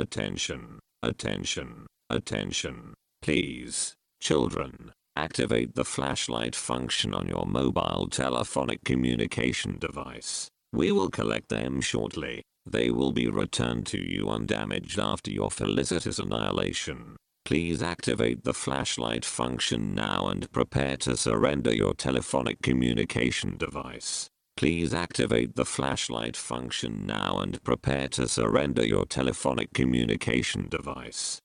Attention, 0.00 0.78
attention, 1.02 1.86
attention. 2.08 2.94
Please, 3.20 3.92
children, 4.18 4.92
activate 5.14 5.74
the 5.74 5.84
flashlight 5.84 6.56
function 6.56 7.12
on 7.12 7.28
your 7.28 7.44
mobile 7.44 8.08
telephonic 8.10 8.82
communication 8.82 9.76
device. 9.78 10.48
We 10.72 10.90
will 10.90 11.10
collect 11.10 11.50
them 11.50 11.82
shortly. 11.82 12.40
They 12.64 12.90
will 12.90 13.12
be 13.12 13.28
returned 13.28 13.86
to 13.88 13.98
you 13.98 14.30
undamaged 14.30 14.98
after 14.98 15.30
your 15.30 15.50
felicitous 15.50 16.18
annihilation. 16.18 17.16
Please 17.44 17.82
activate 17.82 18.44
the 18.44 18.54
flashlight 18.54 19.26
function 19.26 19.94
now 19.94 20.28
and 20.28 20.50
prepare 20.50 20.96
to 20.96 21.14
surrender 21.14 21.74
your 21.74 21.92
telephonic 21.92 22.62
communication 22.62 23.58
device. 23.58 24.30
Please 24.60 24.92
activate 24.92 25.56
the 25.56 25.64
flashlight 25.64 26.36
function 26.36 27.06
now 27.06 27.38
and 27.40 27.64
prepare 27.64 28.08
to 28.08 28.28
surrender 28.28 28.86
your 28.86 29.06
telephonic 29.06 29.72
communication 29.72 30.68
device. 30.68 31.40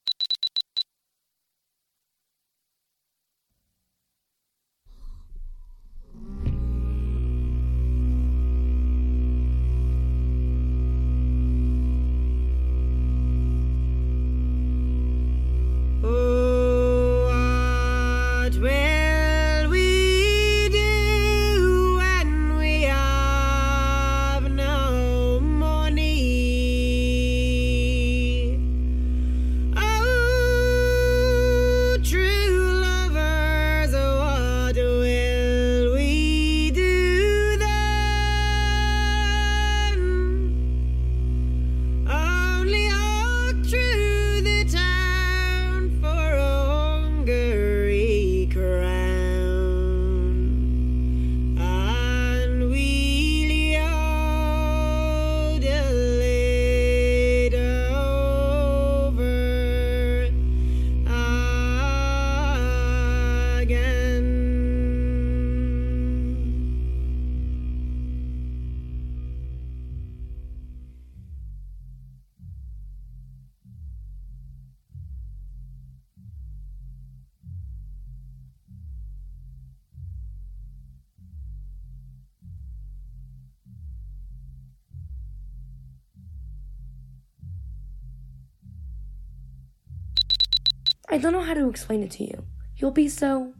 I 91.07 91.17
don't 91.19 91.33
know 91.33 91.41
how 91.41 91.53
to 91.53 91.69
explain 91.69 92.01
it 92.01 92.11
to 92.11 92.23
you. 92.23 92.45
You'll 92.75 92.91
be 92.91 93.07
so 93.07 93.53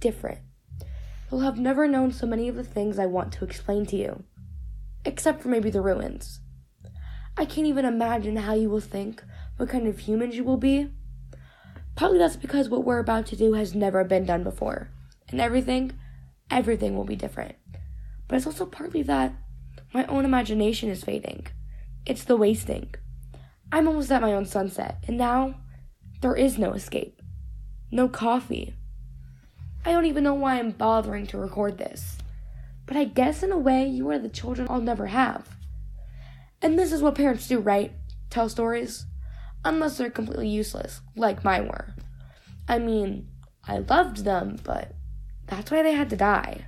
different. 0.00 0.40
You'll 1.30 1.40
have 1.40 1.58
never 1.58 1.86
known 1.86 2.12
so 2.12 2.26
many 2.26 2.48
of 2.48 2.56
the 2.56 2.64
things 2.64 2.98
I 2.98 3.06
want 3.06 3.32
to 3.34 3.44
explain 3.44 3.84
to 3.86 3.96
you. 3.96 4.24
Except 5.04 5.42
for 5.42 5.48
maybe 5.48 5.70
the 5.70 5.82
ruins. 5.82 6.40
I 7.36 7.44
can't 7.44 7.66
even 7.66 7.84
imagine 7.84 8.36
how 8.36 8.54
you 8.54 8.70
will 8.70 8.80
think, 8.80 9.22
what 9.58 9.68
kind 9.68 9.86
of 9.86 9.98
humans 9.98 10.36
you 10.36 10.44
will 10.44 10.56
be. 10.56 10.90
Partly 11.96 12.18
that's 12.18 12.36
because 12.36 12.68
what 12.68 12.84
we're 12.84 12.98
about 12.98 13.26
to 13.26 13.36
do 13.36 13.52
has 13.52 13.74
never 13.74 14.02
been 14.04 14.24
done 14.24 14.42
before. 14.42 14.88
And 15.28 15.40
everything, 15.40 15.92
everything 16.50 16.96
will 16.96 17.04
be 17.04 17.16
different. 17.16 17.56
But 18.26 18.36
it's 18.36 18.46
also 18.46 18.64
partly 18.64 19.02
that 19.02 19.34
my 19.92 20.06
own 20.06 20.24
imagination 20.24 20.88
is 20.88 21.04
fading. 21.04 21.46
It's 22.06 22.24
the 22.24 22.36
wasting. 22.36 22.94
I'm 23.70 23.86
almost 23.86 24.10
at 24.12 24.22
my 24.22 24.32
own 24.32 24.46
sunset, 24.46 25.04
and 25.06 25.18
now 25.18 25.56
there 26.20 26.34
is 26.34 26.58
no 26.58 26.72
escape. 26.72 27.20
No 27.90 28.08
coffee. 28.08 28.74
I 29.84 29.92
don't 29.92 30.06
even 30.06 30.24
know 30.24 30.34
why 30.34 30.58
I'm 30.58 30.72
bothering 30.72 31.26
to 31.28 31.38
record 31.38 31.78
this. 31.78 32.18
But 32.86 32.96
I 32.96 33.04
guess 33.04 33.42
in 33.42 33.52
a 33.52 33.58
way 33.58 33.86
you 33.86 34.08
are 34.10 34.18
the 34.18 34.28
children 34.28 34.66
I'll 34.70 34.80
never 34.80 35.06
have. 35.06 35.56
And 36.62 36.78
this 36.78 36.92
is 36.92 37.02
what 37.02 37.14
parents 37.14 37.48
do, 37.48 37.58
right? 37.58 37.92
Tell 38.30 38.48
stories? 38.48 39.06
Unless 39.64 39.98
they're 39.98 40.10
completely 40.10 40.48
useless, 40.48 41.00
like 41.16 41.44
mine 41.44 41.66
were. 41.66 41.94
I 42.68 42.78
mean, 42.78 43.28
I 43.64 43.78
loved 43.78 44.24
them, 44.24 44.58
but 44.62 44.92
that's 45.46 45.70
why 45.70 45.82
they 45.82 45.92
had 45.92 46.10
to 46.10 46.16
die. 46.16 46.66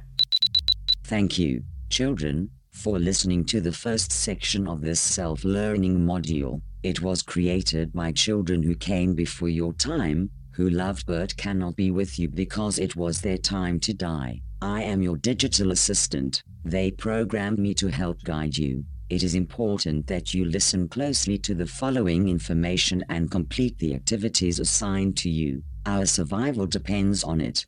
Thank 1.05 1.39
you, 1.39 1.63
children, 1.91 2.51
for 2.73 2.99
listening 2.99 3.45
to 3.47 3.61
the 3.61 3.73
first 3.73 4.13
section 4.13 4.69
of 4.69 4.81
this 4.81 5.01
self 5.01 5.45
learning 5.45 5.99
module. 6.01 6.61
It 6.83 7.03
was 7.03 7.23
created 7.23 7.93
by 7.93 8.13
children 8.13 8.63
who 8.63 8.77
came 8.77 9.15
before 9.15 9.49
your 9.49 9.73
time, 9.73 10.31
who 10.53 10.71
loved 10.71 11.07
but 11.07 11.37
cannot 11.37 11.75
be 11.75 11.91
with 11.91 12.19
you 12.19 12.29
because 12.29 12.79
it 12.79 12.95
was 12.95 13.21
their 13.21 13.39
time 13.39 13.81
to 13.81 13.93
die. 13.93 14.43
I 14.63 14.83
am 14.83 15.03
your 15.03 15.17
digital 15.17 15.73
assistant. 15.73 16.43
They 16.65 16.91
programmed 16.93 17.59
me 17.59 17.75
to 17.75 17.89
help 17.89 18.23
guide 18.23 18.57
you. 18.57 18.85
It 19.11 19.23
is 19.23 19.35
important 19.35 20.07
that 20.07 20.35
you 20.35 20.45
listen 20.45 20.89
closely 20.89 21.39
to 21.39 21.55
the 21.55 21.67
following 21.67 22.29
information 22.29 23.05
and 23.09 23.31
complete 23.31 23.79
the 23.79 23.95
activities 23.95 24.61
assigned 24.61 25.17
to 25.19 25.31
you. 25.31 25.63
Our 25.87 26.07
survival 26.07 26.67
depends 26.67 27.25
on 27.25 27.41
it. 27.41 27.67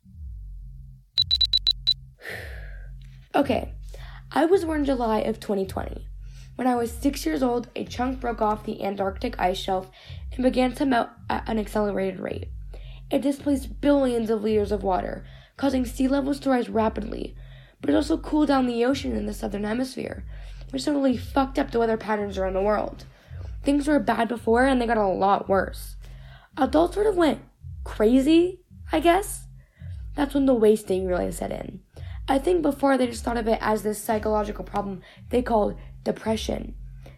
Okay, 3.33 3.73
I 4.31 4.45
was 4.45 4.63
born 4.63 4.85
July 4.85 5.19
of 5.19 5.39
2020. 5.39 6.10
When 6.61 6.67
I 6.67 6.75
was 6.75 6.91
six 6.91 7.25
years 7.25 7.41
old, 7.41 7.69
a 7.75 7.85
chunk 7.85 8.19
broke 8.19 8.39
off 8.39 8.65
the 8.65 8.83
Antarctic 8.83 9.35
ice 9.39 9.57
shelf 9.57 9.89
and 10.31 10.43
began 10.43 10.73
to 10.73 10.85
melt 10.85 11.09
at 11.27 11.49
an 11.49 11.57
accelerated 11.57 12.19
rate. 12.19 12.49
It 13.09 13.23
displaced 13.23 13.81
billions 13.81 14.29
of 14.29 14.43
liters 14.43 14.71
of 14.71 14.83
water, 14.83 15.25
causing 15.57 15.87
sea 15.87 16.07
levels 16.07 16.39
to 16.41 16.51
rise 16.51 16.69
rapidly, 16.69 17.35
but 17.81 17.89
it 17.89 17.95
also 17.95 18.15
cooled 18.15 18.49
down 18.49 18.67
the 18.67 18.85
ocean 18.85 19.15
in 19.15 19.25
the 19.25 19.33
southern 19.33 19.63
hemisphere, 19.63 20.23
which 20.69 20.85
totally 20.85 21.17
fucked 21.17 21.57
up 21.57 21.71
the 21.71 21.79
weather 21.79 21.97
patterns 21.97 22.37
around 22.37 22.53
the 22.53 22.61
world. 22.61 23.05
Things 23.63 23.87
were 23.87 23.99
bad 23.99 24.27
before 24.27 24.67
and 24.67 24.79
they 24.79 24.85
got 24.85 24.97
a 24.97 25.07
lot 25.07 25.49
worse. 25.49 25.95
Adults 26.57 26.93
sort 26.93 27.07
of 27.07 27.17
went 27.17 27.41
crazy, 27.83 28.61
I 28.91 28.99
guess. 28.99 29.47
That's 30.15 30.35
when 30.35 30.45
the 30.45 30.53
wasting 30.53 31.07
really 31.07 31.31
set 31.31 31.51
in. 31.51 31.79
I 32.27 32.37
think 32.37 32.61
before 32.61 32.99
they 32.99 33.07
just 33.07 33.23
thought 33.23 33.37
of 33.37 33.47
it 33.47 33.57
as 33.61 33.81
this 33.81 34.01
psychological 34.01 34.63
problem 34.63 35.01
they 35.31 35.41
called 35.41 35.75
depression. 36.03 36.75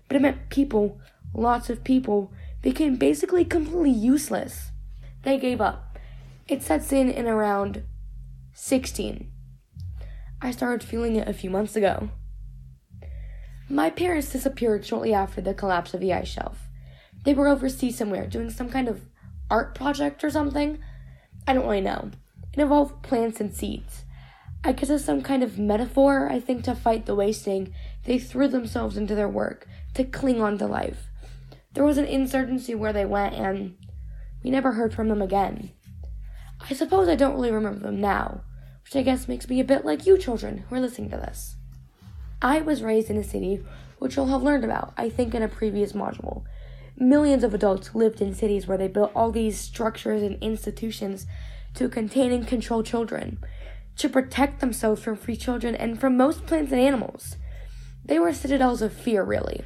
But 0.08 0.18
it 0.18 0.22
meant 0.22 0.50
people, 0.50 1.00
lots 1.34 1.70
of 1.70 1.84
people, 1.84 2.32
became 2.62 2.96
basically 2.96 3.46
completely 3.46 3.92
useless. 3.92 4.72
They 5.24 5.38
gave 5.38 5.62
up. 5.62 5.98
It 6.48 6.62
sets 6.62 6.92
in 6.92 7.10
in 7.10 7.28
around 7.28 7.84
16. 8.54 9.32
I 10.42 10.52
started 10.52 10.86
feeling 10.86 11.16
it 11.16 11.28
a 11.28 11.34
few 11.34 11.50
months 11.50 11.76
ago. 11.76 12.10
My 13.70 13.90
parents 13.90 14.32
disappeared 14.32 14.86
shortly 14.86 15.14
after 15.14 15.42
the 15.42 15.54
collapse 15.54 15.94
of 15.94 16.02
the 16.02 16.14
ice 16.14 16.28
shelf. 16.28 16.68
They 17.24 17.34
were 17.34 17.48
overseas 17.48 17.98
somewhere 17.98 18.28
doing 18.28 18.50
some 18.50 18.70
kind 18.70 18.88
of 18.90 19.02
art 19.50 19.74
project 19.74 20.24
or 20.24 20.30
something. 20.30 20.80
I 21.48 21.54
don't 21.54 21.64
really 21.64 21.82
know. 21.82 22.12
It 22.54 22.60
involved 22.60 23.02
plants 23.04 23.40
and 23.40 23.54
seeds. 23.54 24.04
I 24.66 24.72
guess 24.72 24.90
as 24.90 25.04
some 25.04 25.22
kind 25.22 25.44
of 25.44 25.60
metaphor, 25.60 26.32
I 26.32 26.40
think, 26.40 26.64
to 26.64 26.76
fight 26.76 27.06
the 27.06 27.16
wasting, 27.16 27.74
they 28.06 28.18
threw 28.18 28.48
themselves 28.48 28.96
into 28.96 29.14
their 29.14 29.28
work 29.28 29.68
to 29.96 30.06
cling 30.06 30.42
on 30.42 30.58
to 30.58 30.68
life. 30.68 31.08
There 31.74 31.84
was 31.84 31.98
an 31.98 32.06
insurgency 32.06 32.74
where 32.74 32.94
they 32.94 33.06
went, 33.06 33.36
and 33.36 33.76
we 34.44 34.52
never 34.52 34.74
heard 34.74 34.94
from 34.94 35.10
them 35.10 35.22
again. 35.22 35.72
I 36.70 36.74
suppose 36.74 37.10
I 37.10 37.16
don't 37.16 37.34
really 37.34 37.52
remember 37.52 37.80
them 37.80 38.00
now, 38.00 38.42
which 38.84 38.96
I 38.96 39.02
guess 39.02 39.28
makes 39.28 39.50
me 39.50 39.60
a 39.60 39.66
bit 39.66 39.84
like 39.84 40.06
you 40.06 40.18
children 40.18 40.60
who 40.60 40.76
are 40.76 40.80
listening 40.80 41.10
to 41.10 41.18
this. 41.18 41.56
I 42.42 42.62
was 42.62 42.84
raised 42.84 43.10
in 43.10 43.18
a 43.18 43.24
city 43.24 43.64
which 44.00 44.16
you'll 44.16 44.28
have 44.28 44.44
learned 44.44 44.64
about, 44.64 44.94
I 44.98 45.10
think, 45.10 45.34
in 45.34 45.42
a 45.42 45.48
previous 45.48 45.94
module. 45.94 46.44
Millions 46.98 47.44
of 47.44 47.54
adults 47.54 47.96
lived 47.96 48.22
in 48.22 48.34
cities 48.34 48.68
where 48.68 48.78
they 48.78 48.88
built 48.88 49.12
all 49.16 49.32
these 49.32 49.60
structures 49.60 50.22
and 50.22 50.42
institutions 50.42 51.26
to 51.74 51.90
contain 51.90 52.32
and 52.32 52.48
control 52.48 52.84
children, 52.84 53.40
to 53.98 54.10
protect 54.10 54.60
themselves 54.60 55.02
from 55.02 55.16
free 55.16 55.36
children 55.36 55.76
and 55.76 56.00
from 56.00 56.18
most 56.18 56.46
plants 56.46 56.72
and 56.72 56.82
animals. 56.82 57.38
They 58.06 58.20
were 58.20 58.34
citadels 58.34 58.82
of 58.82 58.94
fear, 58.94 59.24
really. 59.24 59.64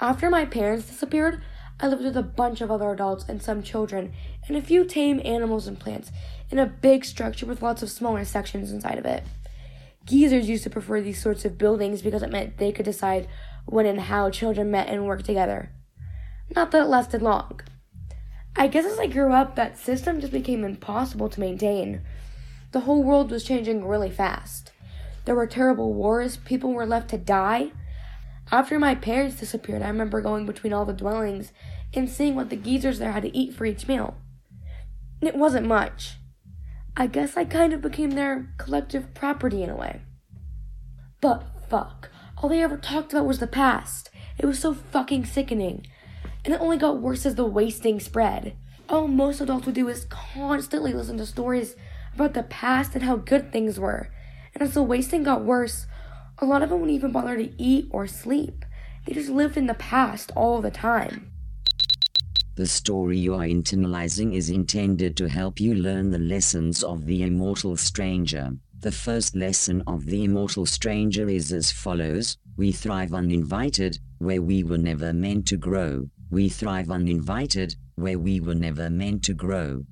After 0.00 0.28
my 0.28 0.44
parents 0.44 0.86
disappeared, 0.86 1.40
I 1.80 1.88
lived 1.88 2.04
with 2.04 2.16
a 2.16 2.22
bunch 2.22 2.60
of 2.60 2.70
other 2.70 2.90
adults 2.90 3.24
and 3.28 3.42
some 3.42 3.62
children, 3.62 4.12
and 4.46 4.56
a 4.56 4.62
few 4.62 4.84
tame 4.84 5.20
animals 5.24 5.66
and 5.66 5.78
plants, 5.78 6.10
in 6.50 6.58
a 6.58 6.66
big 6.66 7.04
structure 7.04 7.46
with 7.46 7.62
lots 7.62 7.82
of 7.82 7.90
smaller 7.90 8.24
sections 8.24 8.70
inside 8.70 8.98
of 8.98 9.06
it. 9.06 9.24
Geezers 10.04 10.48
used 10.48 10.64
to 10.64 10.70
prefer 10.70 11.00
these 11.00 11.20
sorts 11.20 11.44
of 11.44 11.58
buildings 11.58 12.02
because 12.02 12.22
it 12.22 12.30
meant 12.30 12.58
they 12.58 12.72
could 12.72 12.84
decide 12.84 13.26
when 13.64 13.86
and 13.86 14.00
how 14.00 14.30
children 14.30 14.70
met 14.70 14.88
and 14.88 15.06
worked 15.06 15.24
together. 15.24 15.70
Not 16.54 16.70
that 16.70 16.82
it 16.82 16.88
lasted 16.88 17.22
long. 17.22 17.60
I 18.54 18.68
guess 18.68 18.84
as 18.84 18.98
I 18.98 19.06
grew 19.06 19.32
up, 19.32 19.56
that 19.56 19.78
system 19.78 20.20
just 20.20 20.32
became 20.32 20.62
impossible 20.62 21.28
to 21.30 21.40
maintain. 21.40 22.02
The 22.74 22.80
whole 22.80 23.04
world 23.04 23.30
was 23.30 23.44
changing 23.44 23.86
really 23.86 24.10
fast. 24.10 24.72
There 25.26 25.36
were 25.36 25.46
terrible 25.46 25.94
wars, 25.94 26.38
people 26.38 26.72
were 26.72 26.84
left 26.84 27.08
to 27.10 27.16
die. 27.16 27.70
After 28.50 28.80
my 28.80 28.96
parents 28.96 29.36
disappeared, 29.38 29.80
I 29.80 29.86
remember 29.86 30.20
going 30.20 30.44
between 30.44 30.72
all 30.72 30.84
the 30.84 30.92
dwellings 30.92 31.52
and 31.94 32.10
seeing 32.10 32.34
what 32.34 32.50
the 32.50 32.56
geezers 32.56 32.98
there 32.98 33.12
had 33.12 33.22
to 33.22 33.36
eat 33.36 33.54
for 33.54 33.64
each 33.64 33.86
meal. 33.86 34.16
It 35.20 35.36
wasn't 35.36 35.68
much. 35.68 36.16
I 36.96 37.06
guess 37.06 37.36
I 37.36 37.44
kind 37.44 37.72
of 37.72 37.80
became 37.80 38.10
their 38.10 38.52
collective 38.58 39.14
property 39.14 39.62
in 39.62 39.70
a 39.70 39.76
way. 39.76 40.00
But 41.20 41.46
fuck, 41.70 42.10
all 42.38 42.48
they 42.48 42.60
ever 42.60 42.76
talked 42.76 43.12
about 43.12 43.24
was 43.24 43.38
the 43.38 43.46
past. 43.46 44.10
It 44.36 44.46
was 44.46 44.58
so 44.58 44.74
fucking 44.74 45.26
sickening. 45.26 45.86
And 46.44 46.52
it 46.52 46.60
only 46.60 46.78
got 46.78 47.00
worse 47.00 47.24
as 47.24 47.36
the 47.36 47.44
wasting 47.44 48.00
spread. 48.00 48.56
All 48.88 49.06
most 49.06 49.40
adults 49.40 49.66
would 49.66 49.76
do 49.76 49.88
is 49.88 50.08
constantly 50.10 50.92
listen 50.92 51.18
to 51.18 51.24
stories 51.26 51.76
about 52.14 52.34
the 52.34 52.42
past 52.42 52.94
and 52.94 53.04
how 53.04 53.16
good 53.16 53.52
things 53.52 53.78
were. 53.78 54.08
And 54.54 54.62
as 54.62 54.74
the 54.74 54.82
wasting 54.82 55.24
got 55.24 55.44
worse, 55.44 55.86
a 56.38 56.46
lot 56.46 56.62
of 56.62 56.70
them 56.70 56.80
wouldn't 56.80 56.96
even 56.96 57.12
bother 57.12 57.36
to 57.36 57.62
eat 57.62 57.88
or 57.90 58.06
sleep. 58.06 58.64
They 59.06 59.12
just 59.12 59.30
lived 59.30 59.56
in 59.56 59.66
the 59.66 59.74
past 59.74 60.32
all 60.34 60.60
the 60.60 60.70
time. 60.70 61.30
The 62.56 62.66
story 62.66 63.18
you 63.18 63.34
are 63.34 63.46
internalizing 63.46 64.32
is 64.32 64.48
intended 64.48 65.16
to 65.16 65.28
help 65.28 65.58
you 65.58 65.74
learn 65.74 66.10
the 66.10 66.18
lessons 66.18 66.84
of 66.84 67.04
the 67.04 67.22
immortal 67.22 67.76
stranger. 67.76 68.52
The 68.80 68.92
first 68.92 69.34
lesson 69.34 69.82
of 69.86 70.06
the 70.06 70.24
immortal 70.24 70.64
stranger 70.66 71.28
is 71.28 71.52
as 71.52 71.72
follows 71.72 72.36
We 72.56 72.70
thrive 72.70 73.12
uninvited, 73.12 73.98
where 74.18 74.40
we 74.40 74.62
were 74.62 74.78
never 74.78 75.12
meant 75.12 75.46
to 75.48 75.56
grow. 75.56 76.10
We 76.30 76.48
thrive 76.48 76.90
uninvited, 76.90 77.74
where 77.96 78.18
we 78.18 78.40
were 78.40 78.54
never 78.54 78.88
meant 78.88 79.24
to 79.24 79.34
grow. 79.34 79.84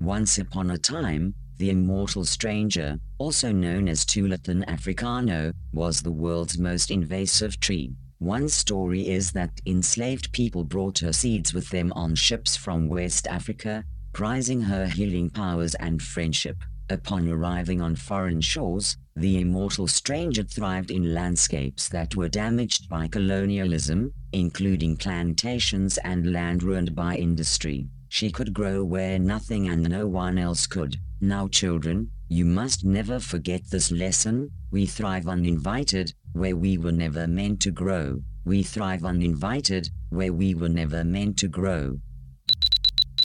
Once 0.00 0.38
upon 0.38 0.70
a 0.70 0.78
time, 0.78 1.34
the 1.58 1.68
immortal 1.68 2.24
stranger, 2.24 2.98
also 3.18 3.52
known 3.52 3.86
as 3.86 4.02
Tulipan 4.02 4.64
africano, 4.64 5.52
was 5.74 6.00
the 6.00 6.10
world's 6.10 6.56
most 6.56 6.90
invasive 6.90 7.60
tree. 7.60 7.92
One 8.18 8.48
story 8.48 9.06
is 9.06 9.30
that 9.32 9.60
enslaved 9.66 10.32
people 10.32 10.64
brought 10.64 11.00
her 11.00 11.12
seeds 11.12 11.52
with 11.52 11.68
them 11.68 11.92
on 11.92 12.14
ships 12.14 12.56
from 12.56 12.88
West 12.88 13.26
Africa, 13.26 13.84
prizing 14.14 14.62
her 14.62 14.86
healing 14.86 15.28
powers 15.28 15.74
and 15.74 16.00
friendship. 16.00 16.56
Upon 16.88 17.28
arriving 17.28 17.82
on 17.82 17.94
foreign 17.94 18.40
shores, 18.40 18.96
the 19.16 19.38
immortal 19.38 19.86
stranger 19.86 20.44
thrived 20.44 20.90
in 20.90 21.12
landscapes 21.12 21.90
that 21.90 22.16
were 22.16 22.30
damaged 22.30 22.88
by 22.88 23.06
colonialism, 23.06 24.14
including 24.32 24.96
plantations 24.96 25.98
and 25.98 26.32
land 26.32 26.62
ruined 26.62 26.94
by 26.94 27.16
industry. 27.16 27.86
She 28.12 28.32
could 28.32 28.52
grow 28.52 28.82
where 28.82 29.20
nothing 29.20 29.68
and 29.68 29.88
no 29.88 30.08
one 30.08 30.36
else 30.36 30.66
could. 30.66 30.96
Now, 31.20 31.46
children, 31.46 32.10
you 32.28 32.44
must 32.44 32.84
never 32.84 33.20
forget 33.20 33.70
this 33.70 33.92
lesson. 33.92 34.50
We 34.72 34.86
thrive 34.86 35.28
uninvited, 35.28 36.12
where 36.32 36.56
we 36.56 36.76
were 36.76 36.90
never 36.90 37.28
meant 37.28 37.60
to 37.62 37.70
grow. 37.70 38.20
We 38.44 38.64
thrive 38.64 39.04
uninvited, 39.04 39.90
where 40.08 40.32
we 40.32 40.56
were 40.56 40.68
never 40.68 41.04
meant 41.04 41.38
to 41.38 41.48
grow. 41.48 42.00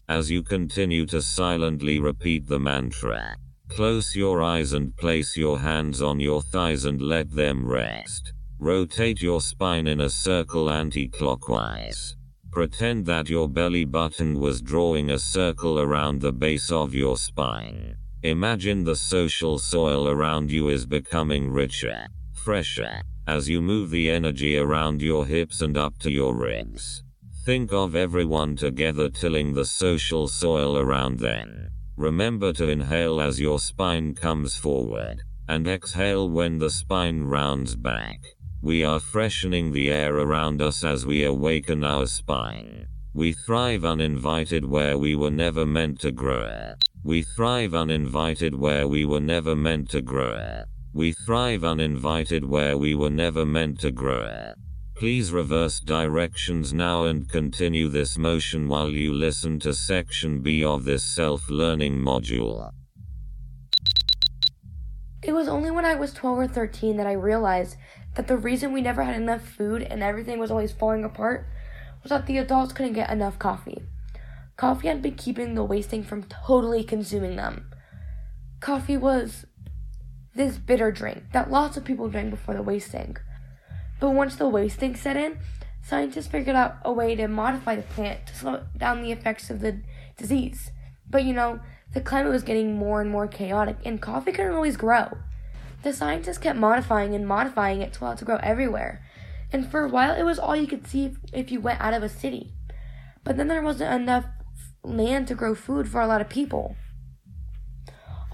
As 0.07 0.29
you 0.29 0.43
continue 0.43 1.07
to 1.07 1.19
silently 1.19 1.97
repeat 1.99 2.47
the 2.47 2.59
mantra, 2.59 3.37
close 3.69 4.15
your 4.15 4.43
eyes 4.43 4.71
and 4.73 4.95
place 4.97 5.35
your 5.35 5.57
hands 5.57 5.99
on 5.99 6.19
your 6.19 6.43
thighs 6.43 6.85
and 6.85 7.01
let 7.01 7.31
them 7.31 7.67
rest. 7.67 8.33
Rotate 8.59 9.19
your 9.19 9.41
spine 9.41 9.87
in 9.87 9.99
a 9.99 10.11
circle 10.11 10.69
anti 10.69 11.07
clockwise. 11.07 12.15
Pretend 12.56 13.06
that 13.07 13.30
your 13.30 13.50
belly 13.50 13.84
button 13.84 14.40
was 14.40 14.62
drawing 14.62 15.10
a 15.10 15.19
circle 15.19 15.78
around 15.78 16.22
the 16.22 16.31
base 16.31 16.72
of 16.72 16.96
your 16.96 17.18
spine. 17.18 17.98
Imagine 18.24 18.86
the 18.86 18.96
social 18.96 19.60
soil 19.60 20.07
around 20.07 20.50
you 20.50 20.69
is 20.69 20.86
becoming 20.86 21.52
richer, 21.52 22.07
fresher, 22.31 23.02
as 23.28 23.50
you 23.50 23.62
move 23.62 23.90
the 23.90 24.10
energy 24.10 24.57
around 24.57 25.02
your 25.02 25.25
hips 25.25 25.62
and 25.62 25.75
up 25.75 26.00
to 26.00 26.10
your 26.10 26.34
ribs. 26.34 27.04
Think 27.44 27.74
of 27.74 27.94
everyone 27.94 28.56
together 28.56 29.10
tilling 29.10 29.54
the 29.54 29.66
social 29.66 30.30
soil 30.30 30.78
around 30.78 31.19
them. 31.19 31.68
Remember 31.98 32.54
to 32.54 32.69
inhale 32.69 33.19
as 33.19 33.38
your 33.38 33.60
spine 33.60 34.16
comes 34.16 34.56
forward, 34.56 35.22
and 35.50 35.68
exhale 35.68 36.30
when 36.30 36.60
the 36.60 36.69
spine 36.69 37.25
rounds 37.25 37.75
back. 37.75 38.22
We 38.62 38.84
are 38.84 39.00
freshening 39.00 39.72
the 39.72 39.92
air 39.92 40.16
around 40.16 40.62
us 40.62 40.84
as 40.84 41.06
we 41.06 41.24
awaken 41.24 41.84
our 41.84 42.07
spine. 42.07 42.88
We 43.13 43.31
thrive 43.31 43.86
uninvited 43.86 44.66
where 44.66 44.98
we 44.98 45.16
were 45.16 45.31
never 45.31 45.66
meant 45.66 46.00
to 46.02 46.12
grow. 46.12 46.74
We 47.04 47.22
thrive 47.22 47.74
uninvited 47.74 48.56
where 48.56 48.88
we 48.88 49.06
were 49.06 49.19
never 49.19 49.56
meant 49.56 49.90
to 49.92 50.02
grow. 50.02 50.63
We 50.94 51.12
thrive 51.12 51.63
uninvited 51.63 52.46
where 52.46 52.78
we 52.78 52.96
were 52.96 53.10
never 53.10 53.46
meant 53.46 53.80
to 53.81 53.92
grow. 53.92 54.54
Please 54.96 55.31
reverse 55.31 55.81
directions 55.81 56.74
now 56.74 57.04
and 57.04 57.30
continue 57.30 57.90
this 57.90 58.18
motion 58.18 58.68
while 58.69 58.90
you 58.90 59.13
listen 59.13 59.60
to 59.60 59.74
section 59.74 60.42
B 60.42 60.63
of 60.63 60.86
this 60.86 61.04
self-learning 61.04 61.98
module. 61.98 62.72
It 65.22 65.34
was 65.34 65.48
only 65.48 65.72
when 65.72 65.86
I 65.86 65.96
was 65.96 66.13
12 66.13 66.40
or 66.40 66.48
13 66.48 66.98
that 66.98 67.07
I 67.07 67.13
realized 67.13 67.78
that 68.15 68.27
the 68.27 68.38
reason 68.38 68.71
we 68.71 68.81
never 68.81 69.03
had 69.03 69.15
enough 69.15 69.41
food 69.41 69.81
and 69.83 70.01
everything 70.01 70.39
was 70.39 70.51
always 70.51 70.71
falling 70.71 71.03
apart 71.03 71.47
was 72.01 72.09
that 72.09 72.25
the 72.25 72.38
adults 72.38 72.73
couldn't 72.73 72.94
get 72.94 73.09
enough 73.09 73.38
coffee. 73.38 73.83
Coffee 74.57 74.88
had 74.88 75.01
been 75.01 75.15
keeping 75.15 75.56
the 75.56 75.63
wasting 75.63 76.03
from 76.03 76.23
totally 76.23 76.83
consuming 76.83 77.35
them. 77.35 77.71
Coffee 78.61 78.97
was 78.97 79.45
this 80.33 80.57
bitter 80.57 80.92
drink 80.92 81.23
that 81.33 81.51
lots 81.51 81.78
of 81.78 81.83
people 81.83 82.09
drank 82.09 82.30
before 82.30 82.56
the 82.56 82.61
wasting. 82.61 83.18
But 83.99 84.11
once 84.11 84.35
the 84.35 84.47
wasting 84.47 84.95
set 84.95 85.18
in, 85.18 85.40
scientists 85.83 86.28
figured 86.28 86.56
out 86.56 86.78
a 86.83 86.92
way 86.92 87.16
to 87.16 87.28
modify 87.28 87.75
the 87.75 87.81
plant 87.81 88.28
to 88.28 88.35
slow 88.35 88.63
down 88.78 89.01
the 89.01 89.11
effects 89.11 89.49
of 89.49 89.59
the 89.59 89.81
disease. 90.18 90.71
But 91.09 91.23
you 91.23 91.33
know, 91.33 91.59
the 91.94 92.01
climate 92.01 92.31
was 92.31 92.44
getting 92.44 92.78
more 92.78 93.01
and 93.01 93.09
more 93.09 93.28
chaotic, 93.28 93.78
and 93.85 94.01
coffee 94.01 94.31
couldn't 94.31 94.54
always 94.54 94.78
grow. 94.78 95.18
The 95.85 95.94
scientists 95.94 96.39
kept 96.39 96.57
modifying 96.57 97.13
and 97.13 97.27
modifying 97.27 97.83
it 97.83 97.94
to 97.94 98.04
allow 98.04 98.13
it 98.13 98.18
to 98.18 98.25
grow 98.25 98.37
everywhere. 98.37 99.04
And 99.51 99.69
for 99.69 99.85
a 99.85 99.87
while, 99.87 100.15
it 100.15 100.23
was 100.23 100.39
all 100.39 100.56
you 100.56 100.65
could 100.65 100.87
see 100.87 101.06
if, 101.06 101.18
if 101.31 101.51
you 101.51 101.61
went 101.61 101.80
out 101.80 101.94
of 101.94 102.01
a 102.01 102.09
city. 102.09 102.56
But 103.23 103.37
then 103.37 103.49
there 103.49 103.61
wasn't 103.61 103.94
enough 103.94 104.25
land 104.83 105.27
to 105.27 105.35
grow 105.35 105.54
food 105.54 105.87
for 105.87 106.01
a 106.01 106.07
lot 106.07 106.21
of 106.21 106.27
people. 106.27 106.75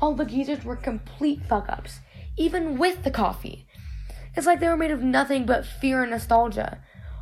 All 0.01 0.15
the 0.15 0.23
geezers 0.23 0.63
were 0.63 0.77
complete 0.77 1.45
fuck 1.45 1.67
ups, 1.67 1.99
even 2.37 2.77
with 2.77 3.03
the 3.03 3.11
coffee. 3.11 3.67
It's 4.33 4.47
like 4.47 4.61
they 4.61 4.69
were 4.69 4.77
made 4.77 4.91
of 4.91 5.03
nothing 5.03 5.45
but 5.45 5.65
fear 5.65 6.03
and 6.03 6.11
nostalgia. 6.11 6.81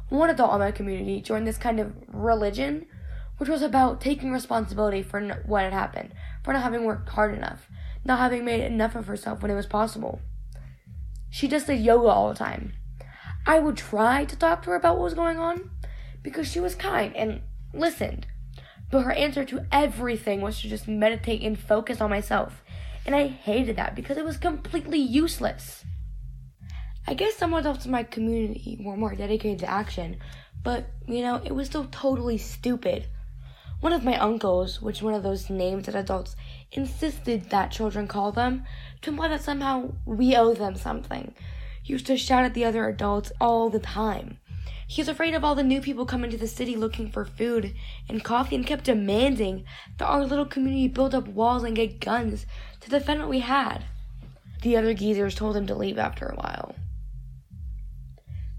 One 0.09 0.29
adult 0.29 0.53
in 0.53 0.59
my 0.59 0.71
community 0.71 1.21
joined 1.21 1.47
this 1.47 1.57
kind 1.57 1.79
of 1.79 1.91
religion, 2.07 2.85
which 3.39 3.49
was 3.49 3.63
about 3.63 3.99
taking 3.99 4.31
responsibility 4.31 5.01
for 5.01 5.19
what 5.47 5.63
had 5.63 5.73
happened, 5.73 6.13
for 6.43 6.53
not 6.53 6.61
having 6.61 6.83
worked 6.83 7.09
hard 7.09 7.33
enough, 7.33 7.67
not 8.05 8.19
having 8.19 8.45
made 8.45 8.61
enough 8.61 8.95
of 8.95 9.07
herself 9.07 9.41
when 9.41 9.51
it 9.51 9.55
was 9.55 9.65
possible. 9.65 10.21
She 11.29 11.47
just 11.47 11.67
did 11.67 11.79
yoga 11.79 12.07
all 12.07 12.29
the 12.29 12.35
time. 12.35 12.73
I 13.45 13.59
would 13.59 13.77
try 13.77 14.25
to 14.25 14.35
talk 14.35 14.63
to 14.63 14.71
her 14.71 14.75
about 14.75 14.95
what 14.95 15.03
was 15.03 15.13
going 15.13 15.37
on 15.37 15.69
because 16.23 16.47
she 16.47 16.59
was 16.59 16.75
kind 16.75 17.15
and 17.15 17.41
listened. 17.73 18.27
But 18.91 19.03
her 19.03 19.11
answer 19.11 19.45
to 19.45 19.65
everything 19.71 20.41
was 20.41 20.59
to 20.61 20.69
just 20.69 20.87
meditate 20.87 21.43
and 21.43 21.57
focus 21.57 22.01
on 22.01 22.09
myself. 22.09 22.63
And 23.05 23.15
I 23.15 23.27
hated 23.27 23.75
that 23.75 23.95
because 23.95 24.17
it 24.17 24.25
was 24.25 24.37
completely 24.37 24.99
useless. 24.99 25.83
I 27.07 27.13
guess 27.13 27.35
some 27.35 27.53
adults 27.53 27.85
in 27.85 27.91
my 27.91 28.03
community 28.03 28.77
were 28.83 28.97
more 28.97 29.15
dedicated 29.15 29.59
to 29.59 29.69
action, 29.69 30.17
but 30.63 30.87
you 31.07 31.21
know, 31.21 31.41
it 31.43 31.53
was 31.53 31.67
still 31.67 31.85
totally 31.85 32.37
stupid. 32.37 33.07
One 33.81 33.93
of 33.93 34.03
my 34.03 34.17
uncles, 34.17 34.81
which 34.81 34.97
is 34.97 35.03
one 35.03 35.13
of 35.13 35.23
those 35.23 35.49
names 35.49 35.85
that 35.85 35.95
adults 35.95 36.35
insisted 36.71 37.49
that 37.49 37.71
children 37.71 38.07
call 38.07 38.31
them, 38.31 38.65
to 39.01 39.09
imply 39.09 39.29
that 39.29 39.41
somehow 39.41 39.93
we 40.05 40.35
owe 40.35 40.53
them 40.53 40.75
something, 40.75 41.33
used 41.85 42.05
to 42.07 42.17
shout 42.17 42.43
at 42.43 42.53
the 42.53 42.65
other 42.65 42.87
adults 42.87 43.31
all 43.39 43.69
the 43.69 43.79
time. 43.79 44.37
He 44.85 45.01
was 45.01 45.07
afraid 45.07 45.33
of 45.33 45.43
all 45.43 45.55
the 45.55 45.63
new 45.63 45.81
people 45.81 46.05
coming 46.05 46.31
to 46.31 46.37
the 46.37 46.47
city 46.47 46.75
looking 46.75 47.09
for 47.11 47.23
food 47.23 47.73
and 48.09 48.23
coffee 48.23 48.55
and 48.55 48.65
kept 48.65 48.85
demanding 48.85 49.63
that 49.97 50.05
our 50.05 50.25
little 50.25 50.45
community 50.45 50.87
build 50.87 51.15
up 51.15 51.27
walls 51.27 51.63
and 51.63 51.75
get 51.75 51.99
guns 51.99 52.45
to 52.81 52.89
defend 52.89 53.19
what 53.19 53.29
we 53.29 53.39
had. 53.39 53.85
The 54.61 54.75
other 54.75 54.93
geezers 54.93 55.35
told 55.35 55.55
him 55.55 55.67
to 55.67 55.75
leave 55.75 55.97
after 55.97 56.25
a 56.25 56.35
while. 56.35 56.75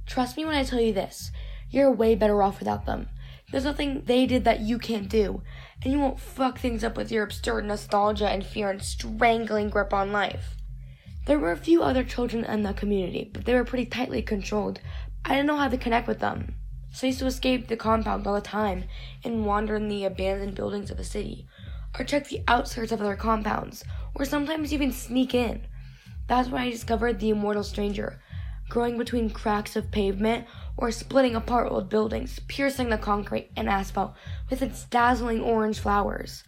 Trust 0.06 0.36
me 0.36 0.44
when 0.44 0.54
I 0.54 0.64
tell 0.64 0.80
you 0.80 0.92
this, 0.92 1.30
you're 1.68 1.90
way 1.90 2.14
better 2.14 2.42
off 2.42 2.58
without 2.58 2.86
them. 2.86 3.08
There's 3.50 3.64
nothing 3.64 4.02
they 4.04 4.26
did 4.26 4.45
that 4.45 4.61
you 4.61 4.78
can't 4.78 5.09
do, 5.09 5.42
and 5.83 5.92
you 5.92 5.99
won't 5.99 6.21
fuck 6.21 6.59
things 6.59 6.85
up 6.85 6.97
with 6.97 7.11
your 7.11 7.25
absurd 7.25 7.64
nostalgia 7.64 8.28
and 8.28 8.47
fear 8.47 8.71
and 8.71 8.83
strangling 8.83 9.71
grip 9.71 9.92
on 9.92 10.12
life. 10.12 10.57
There 11.26 11.38
were 11.38 11.52
a 11.52 11.57
few 11.57 11.83
other 11.83 12.04
children 12.04 12.45
in 12.45 12.62
the 12.62 12.73
community, 12.73 13.30
but 13.33 13.45
they 13.45 13.54
were 13.54 13.64
pretty 13.64 13.87
tightly 13.87 14.23
controlled. 14.23 14.80
I 15.25 15.30
didn't 15.30 15.47
know 15.47 15.57
how 15.57 15.69
to 15.69 15.76
connect 15.76 16.09
with 16.09 16.21
them. 16.21 16.54
So 16.92 17.07
I 17.07 17.09
used 17.09 17.21
to 17.21 17.26
escape 17.26 17.69
the 17.69 17.76
compound 17.76 18.26
all 18.26 18.35
the 18.35 18.40
time 18.40 18.85
and 19.23 19.47
wander 19.47 19.76
in 19.76 19.88
the 19.88 20.04
abandoned 20.04 20.57
buildings 20.57 20.90
of 20.90 20.97
the 20.97 21.04
city, 21.04 21.47
or 21.99 22.04
check 22.04 22.28
the 22.28 22.42
outskirts 22.49 22.92
of 22.92 23.00
other 23.00 23.16
compounds, 23.16 23.85
or 24.14 24.25
sometimes 24.25 24.73
even 24.73 24.92
sneak 24.92 25.35
in. 25.35 25.66
That's 26.26 26.49
when 26.49 26.62
I 26.62 26.71
discovered 26.71 27.21
the 27.21 27.30
immortal 27.30 27.62
stranger, 27.62 28.21
growing 28.69 28.97
between 28.99 29.30
cracks 29.30 29.76
of 29.76 29.90
pavement 29.90 30.47
or 30.80 30.90
splitting 30.90 31.37
apart 31.37 31.70
old 31.70 31.88
buildings, 31.90 32.40
piercing 32.49 32.88
the 32.88 32.99
concrete 32.99 33.50
and 33.56 33.68
asphalt 33.68 34.14
with 34.49 34.62
its 34.62 34.84
dazzling 34.87 35.40
orange 35.40 35.78
flowers. 35.78 36.42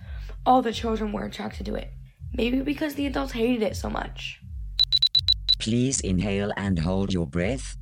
All 0.47 0.63
the 0.63 0.73
children 0.73 1.13
were 1.13 1.27
attracted 1.27 1.67
to 1.67 1.75
it, 1.75 1.93
maybe 2.33 2.61
because 2.61 2.95
the 2.95 3.07
adults 3.07 3.33
hated 3.33 3.63
it 3.63 3.77
so 3.77 3.91
much. 3.91 4.41
Please 5.59 6.01
inhale 6.01 6.53
and 6.57 6.79
hold 6.79 7.13
your 7.13 7.27
breath. 7.27 7.77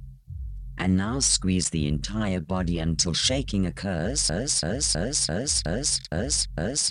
And 0.77 0.97
now 0.97 1.21
squeeze 1.21 1.71
the 1.71 1.87
entire 1.87 2.41
body 2.41 2.79
until 2.79 3.13
shaking 3.13 3.67
occurs 3.67 4.31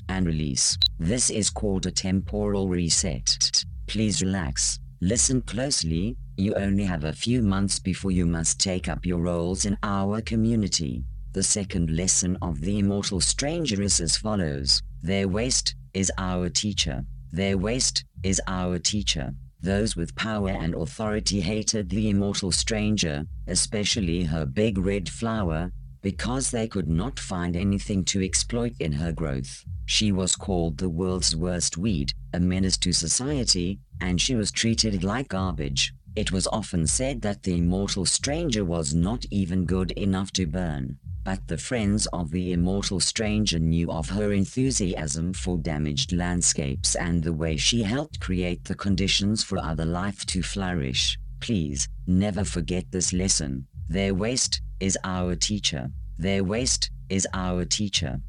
and 0.07 0.25
release. 0.25 0.77
This 0.99 1.29
is 1.29 1.49
called 1.49 1.85
a 1.87 1.91
temporal 1.91 2.69
reset. 2.69 3.65
Please 3.87 4.21
relax. 4.21 4.79
Listen 5.01 5.41
closely. 5.41 6.15
You 6.39 6.53
only 6.53 6.85
have 6.85 7.03
a 7.03 7.11
few 7.11 7.41
months 7.41 7.79
before 7.79 8.11
you 8.11 8.25
must 8.25 8.61
take 8.61 8.87
up 8.87 9.05
your 9.05 9.19
roles 9.19 9.65
in 9.65 9.77
our 9.83 10.21
community. 10.21 11.03
The 11.33 11.43
second 11.43 11.89
lesson 11.89 12.37
of 12.41 12.61
the 12.61 12.79
immortal 12.79 13.19
stranger 13.19 13.81
is 13.81 13.99
as 13.99 14.15
follows 14.15 14.81
Their 15.01 15.27
waste 15.27 15.75
is 15.93 16.09
our 16.17 16.47
teacher. 16.47 17.03
Their 17.33 17.57
waste 17.57 18.05
is 18.23 18.39
our 18.47 18.79
teacher. 18.79 19.33
Those 19.59 19.97
with 19.97 20.15
power 20.15 20.51
and 20.51 20.75
authority 20.75 21.41
hated 21.41 21.89
the 21.89 22.09
immortal 22.09 22.53
stranger, 22.53 23.25
especially 23.47 24.23
her 24.23 24.45
big 24.45 24.77
red 24.77 25.09
flower, 25.09 25.73
because 26.01 26.51
they 26.51 26.69
could 26.69 26.87
not 26.87 27.19
find 27.19 27.57
anything 27.57 28.05
to 28.05 28.23
exploit 28.23 28.71
in 28.79 28.93
her 28.93 29.11
growth. 29.11 29.65
She 29.87 30.13
was 30.13 30.37
called 30.37 30.77
the 30.77 30.87
world's 30.87 31.35
worst 31.35 31.77
weed, 31.77 32.13
a 32.33 32.39
menace 32.39 32.77
to 32.77 32.93
society, 32.93 33.79
and 33.99 34.21
she 34.21 34.35
was 34.35 34.51
treated 34.51 35.03
like 35.03 35.27
garbage. 35.27 35.93
It 36.19 36.33
was 36.33 36.47
often 36.47 36.85
said 36.85 37.21
that 37.21 37.43
the 37.43 37.55
immortal 37.57 38.05
stranger 38.05 38.65
was 38.65 38.93
not 38.93 39.25
even 39.31 39.63
good 39.63 39.91
enough 39.91 40.33
to 40.33 40.45
burn. 40.45 40.97
But 41.23 41.47
the 41.47 41.57
friends 41.57 42.07
of 42.07 42.29
the 42.31 42.51
immortal 42.51 42.99
stranger 42.99 43.57
knew 43.57 43.89
of 43.89 44.09
her 44.09 44.33
enthusiasm 44.33 45.31
for 45.31 45.57
damaged 45.57 46.11
landscapes 46.11 46.95
and 46.95 47.23
the 47.23 47.31
way 47.31 47.55
she 47.55 47.83
helped 47.83 48.19
create 48.19 48.65
the 48.65 48.75
conditions 48.75 49.43
for 49.43 49.59
other 49.59 49.85
life 49.85 50.25
to 50.25 50.43
flourish. 50.43 51.17
Please, 51.39 51.87
never 52.05 52.43
forget 52.43 52.91
this 52.91 53.13
lesson. 53.13 53.65
Their 53.87 54.13
waste 54.13 54.61
is 54.81 54.97
our 55.05 55.37
teacher. 55.37 55.89
Their 56.17 56.43
waste 56.43 56.91
is 57.07 57.25
our 57.33 57.63
teacher. 57.63 58.19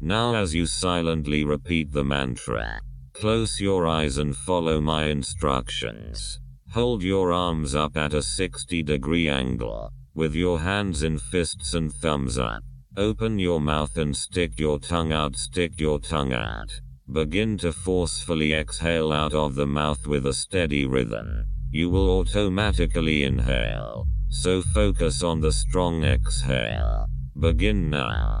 Now, 0.00 0.36
as 0.36 0.54
you 0.54 0.66
silently 0.66 1.42
repeat 1.42 1.90
the 1.90 2.04
mantra, 2.04 2.78
close 3.12 3.60
your 3.60 3.88
eyes 3.88 4.18
and 4.18 4.36
follow 4.36 4.80
my 4.80 5.06
instructions. 5.06 6.38
Hold 6.74 7.04
your 7.04 7.32
arms 7.32 7.76
up 7.76 7.96
at 7.96 8.14
a 8.14 8.20
60 8.20 8.82
degree 8.82 9.28
angle, 9.28 9.92
with 10.12 10.34
your 10.34 10.58
hands 10.58 11.04
in 11.04 11.20
fists 11.20 11.72
and 11.72 11.92
thumbs 11.92 12.36
up. 12.36 12.64
Open 12.96 13.38
your 13.38 13.60
mouth 13.60 13.96
and 13.96 14.16
stick 14.16 14.58
your 14.58 14.80
tongue 14.80 15.12
out, 15.12 15.36
stick 15.36 15.78
your 15.78 16.00
tongue 16.00 16.32
out. 16.32 16.80
Begin 17.12 17.56
to 17.58 17.70
forcefully 17.70 18.52
exhale 18.52 19.12
out 19.12 19.34
of 19.34 19.54
the 19.54 19.68
mouth 19.68 20.04
with 20.08 20.26
a 20.26 20.32
steady 20.32 20.84
rhythm. 20.84 21.44
You 21.70 21.90
will 21.90 22.10
automatically 22.10 23.22
inhale, 23.22 24.08
so 24.30 24.60
focus 24.60 25.22
on 25.22 25.42
the 25.42 25.52
strong 25.52 26.02
exhale. 26.02 27.06
Begin 27.38 27.88
now. 27.88 28.40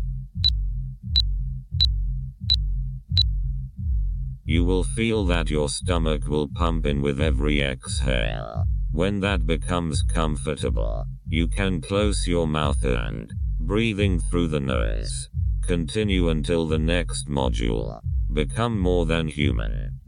You 4.46 4.62
will 4.62 4.84
feel 4.84 5.24
that 5.26 5.48
your 5.48 5.70
stomach 5.70 6.28
will 6.28 6.48
pump 6.48 6.84
in 6.84 7.00
with 7.00 7.18
every 7.18 7.62
exhale. 7.62 8.64
When 8.92 9.20
that 9.20 9.46
becomes 9.46 10.02
comfortable, 10.02 11.06
you 11.26 11.48
can 11.48 11.80
close 11.80 12.26
your 12.26 12.46
mouth 12.46 12.84
and, 12.84 13.32
breathing 13.58 14.20
through 14.20 14.48
the 14.48 14.60
nose, 14.60 15.30
continue 15.62 16.28
until 16.28 16.66
the 16.66 16.78
next 16.78 17.26
module. 17.26 18.00
Become 18.30 18.78
more 18.78 19.06
than 19.06 19.28
human. 19.28 20.00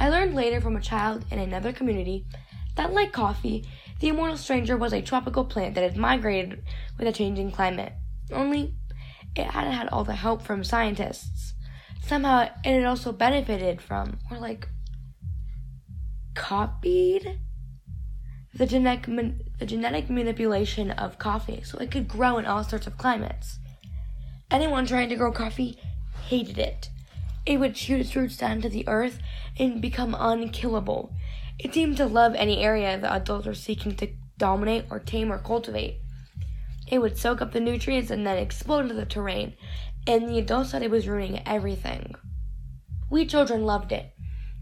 I 0.00 0.08
learned 0.08 0.34
later 0.34 0.60
from 0.60 0.74
a 0.74 0.80
child 0.80 1.24
in 1.30 1.38
another 1.38 1.72
community 1.72 2.26
that, 2.74 2.92
like 2.92 3.12
coffee, 3.12 3.64
the 4.00 4.08
immortal 4.08 4.36
stranger 4.36 4.76
was 4.76 4.92
a 4.92 5.00
tropical 5.00 5.44
plant 5.44 5.76
that 5.76 5.84
had 5.84 5.96
migrated 5.96 6.64
with 6.98 7.06
a 7.06 7.12
changing 7.12 7.52
climate. 7.52 7.92
Only, 8.32 8.74
it 9.36 9.46
hadn't 9.46 9.72
had 9.72 9.88
all 9.88 10.04
the 10.04 10.14
help 10.14 10.42
from 10.42 10.64
scientists. 10.64 11.54
Somehow, 12.04 12.48
it 12.64 12.74
had 12.74 12.84
also 12.84 13.12
benefited 13.12 13.80
from, 13.80 14.18
or 14.30 14.38
like, 14.38 14.68
copied 16.34 17.38
the 18.54 18.66
genetic 18.66 19.06
the 19.58 19.66
genetic 19.66 20.10
manipulation 20.10 20.90
of 20.90 21.18
coffee 21.18 21.62
so 21.62 21.78
it 21.78 21.90
could 21.90 22.08
grow 22.08 22.38
in 22.38 22.46
all 22.46 22.64
sorts 22.64 22.86
of 22.86 22.98
climates. 22.98 23.58
Anyone 24.50 24.86
trying 24.86 25.08
to 25.08 25.16
grow 25.16 25.32
coffee 25.32 25.78
hated 26.28 26.58
it. 26.58 26.90
It 27.46 27.58
would 27.58 27.76
shoot 27.76 28.00
its 28.00 28.14
roots 28.14 28.36
down 28.36 28.60
to 28.60 28.68
the 28.68 28.86
earth 28.86 29.18
and 29.58 29.80
become 29.80 30.14
unkillable. 30.18 31.14
It 31.58 31.74
seemed 31.74 31.96
to 31.96 32.06
love 32.06 32.34
any 32.34 32.58
area 32.62 32.98
the 32.98 33.12
adults 33.12 33.46
were 33.46 33.54
seeking 33.54 33.96
to 33.96 34.08
dominate 34.38 34.84
or 34.90 34.98
tame 34.98 35.32
or 35.32 35.38
cultivate. 35.38 36.00
It 36.92 37.00
would 37.00 37.16
soak 37.16 37.40
up 37.40 37.52
the 37.52 37.60
nutrients 37.60 38.10
and 38.10 38.26
then 38.26 38.36
explode 38.36 38.80
into 38.80 38.92
the 38.92 39.06
terrain, 39.06 39.54
and 40.06 40.28
the 40.28 40.38
adults 40.38 40.72
said 40.72 40.82
it 40.82 40.90
was 40.90 41.08
ruining 41.08 41.40
everything. 41.48 42.14
We 43.08 43.24
children 43.24 43.64
loved 43.64 43.92
it. 43.92 44.12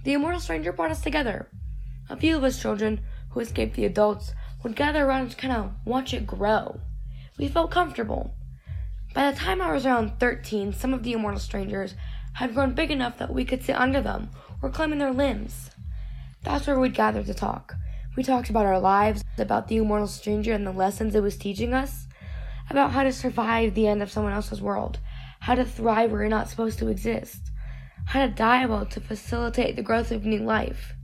The 0.04 0.12
immortal 0.12 0.38
stranger 0.38 0.72
brought 0.72 0.92
us 0.92 1.00
together. 1.00 1.50
A 2.08 2.16
few 2.16 2.37
of 2.37 2.44
us 2.44 2.62
children 2.62 3.00
who 3.30 3.40
escaped 3.40 3.75
the 3.75 3.84
adults 3.84 4.32
would 4.62 4.76
gather 4.76 5.04
around 5.04 5.32
to 5.32 5.37
kind 5.37 5.52
of 5.52 5.72
watch 5.84 6.14
it 6.14 6.25
grow. 6.25 6.80
We 7.37 7.49
felt 7.49 7.72
comfortable. 7.72 8.37
By 9.12 9.28
the 9.28 9.37
time 9.37 9.60
I 9.60 9.72
was 9.72 9.84
around 9.84 10.20
13, 10.20 10.72
some 10.72 10.94
of 10.94 11.02
the 11.02 11.14
immortal 11.14 11.40
strangers 11.40 11.96
had 12.34 12.54
grown 12.54 12.75
big 12.75 12.92
enough 12.92 13.18
that 13.18 13.34
we 13.34 13.44
could 13.44 13.64
sit 13.64 13.75
under 13.75 14.00
them 14.00 14.30
or 14.62 14.70
climb 14.70 14.92
in 14.92 14.99
their 14.99 15.12
limbs. 15.12 15.70
That's 16.44 16.68
where 16.68 16.78
we'd 16.78 16.94
gather 16.94 17.25
to 17.25 17.34
talk. 17.34 17.75
We 18.16 18.22
talked 18.22 18.50
about 18.50 18.66
our 18.66 18.78
lives, 18.78 19.25
about 19.37 19.66
the 19.66 19.78
immortal 19.78 20.06
stranger 20.06 20.52
and 20.52 20.64
the 20.64 20.70
lessons 20.70 21.16
it 21.16 21.25
was 21.25 21.37
teaching 21.37 21.75
us, 21.75 22.06
about 22.70 22.92
how 22.92 23.02
to 23.02 23.12
survive 23.12 23.74
the 23.74 23.88
end 23.88 24.02
of 24.02 24.10
someone 24.10 24.32
else's 24.32 24.62
world, 24.62 24.98
how 25.40 25.54
to 25.54 25.64
thrive 25.64 26.10
where 26.10 26.20
you're 26.20 26.30
not 26.30 26.48
supposed 26.48 26.78
to 26.78 26.88
exist, 26.88 27.50
how 28.06 28.24
to 28.24 28.32
die 28.32 28.64
well 28.66 28.86
to 28.86 29.00
facilitate 29.00 29.76
the 29.76 29.82
growth 29.82 30.10
of 30.10 30.24
new 30.24 30.38
life. 30.38 30.94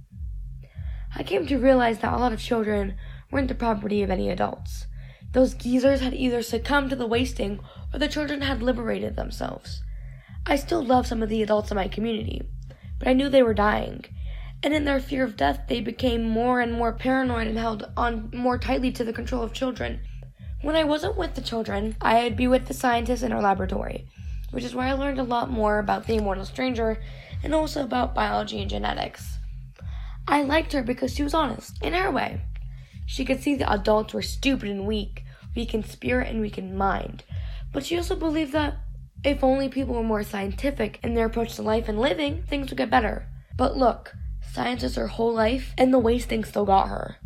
I 1.14 1.22
came 1.22 1.46
to 1.46 1.58
realize 1.58 1.98
that 1.98 2.12
a 2.12 2.18
lot 2.18 2.32
of 2.32 2.40
children 2.40 2.96
weren't 3.30 3.48
the 3.48 3.54
property 3.54 4.02
of 4.02 4.10
any 4.10 4.30
adults. 4.30 4.86
Those 5.32 5.54
geezers 5.54 6.00
had 6.00 6.14
either 6.14 6.42
succumbed 6.42 6.90
to 6.90 6.96
the 6.96 7.06
wasting 7.06 7.60
or 7.92 7.98
the 7.98 8.08
children 8.08 8.42
had 8.42 8.62
liberated 8.62 9.16
themselves. 9.16 9.82
I 10.46 10.56
still 10.56 10.84
love 10.84 11.06
some 11.06 11.22
of 11.22 11.28
the 11.28 11.42
adults 11.42 11.70
in 11.70 11.76
my 11.76 11.88
community, 11.88 12.42
but 12.98 13.08
I 13.08 13.12
knew 13.12 13.28
they 13.28 13.42
were 13.42 13.54
dying, 13.54 14.04
and 14.62 14.72
in 14.72 14.84
their 14.84 15.00
fear 15.00 15.24
of 15.24 15.36
death, 15.36 15.62
they 15.68 15.80
became 15.80 16.28
more 16.28 16.60
and 16.60 16.72
more 16.72 16.92
paranoid 16.92 17.48
and 17.48 17.58
held 17.58 17.90
on 17.96 18.30
more 18.32 18.58
tightly 18.58 18.92
to 18.92 19.04
the 19.04 19.12
control 19.12 19.42
of 19.42 19.52
children. 19.52 20.00
When 20.66 20.74
I 20.74 20.82
wasn't 20.82 21.16
with 21.16 21.36
the 21.36 21.42
children, 21.42 21.94
I'd 22.00 22.36
be 22.36 22.48
with 22.48 22.66
the 22.66 22.74
scientists 22.74 23.22
in 23.22 23.30
our 23.30 23.40
laboratory, 23.40 24.08
which 24.50 24.64
is 24.64 24.74
where 24.74 24.88
I 24.88 24.94
learned 24.94 25.20
a 25.20 25.22
lot 25.22 25.48
more 25.48 25.78
about 25.78 26.08
the 26.08 26.16
immortal 26.16 26.44
stranger 26.44 27.00
and 27.44 27.54
also 27.54 27.84
about 27.84 28.16
biology 28.16 28.60
and 28.60 28.68
genetics. 28.68 29.38
I 30.26 30.42
liked 30.42 30.72
her 30.72 30.82
because 30.82 31.14
she 31.14 31.22
was 31.22 31.34
honest, 31.34 31.80
in 31.84 31.92
her 31.92 32.10
way. 32.10 32.40
She 33.06 33.24
could 33.24 33.40
see 33.40 33.54
the 33.54 33.72
adults 33.72 34.12
were 34.12 34.22
stupid 34.22 34.68
and 34.68 34.88
weak, 34.88 35.22
weak 35.54 35.72
in 35.72 35.84
spirit 35.84 36.30
and 36.30 36.40
weak 36.40 36.58
in 36.58 36.76
mind. 36.76 37.22
But 37.72 37.86
she 37.86 37.96
also 37.96 38.16
believed 38.16 38.50
that 38.50 38.74
if 39.22 39.44
only 39.44 39.68
people 39.68 39.94
were 39.94 40.02
more 40.02 40.24
scientific 40.24 40.98
in 41.04 41.14
their 41.14 41.26
approach 41.26 41.54
to 41.54 41.62
life 41.62 41.88
and 41.88 42.00
living, 42.00 42.42
things 42.42 42.70
would 42.70 42.78
get 42.78 42.90
better. 42.90 43.28
But 43.56 43.76
look, 43.76 44.14
science 44.52 44.82
is 44.82 44.96
her 44.96 45.06
whole 45.06 45.32
life, 45.32 45.74
and 45.78 45.94
the 45.94 46.00
wasting 46.00 46.42
still 46.42 46.66
got 46.66 46.88
her. 46.88 47.18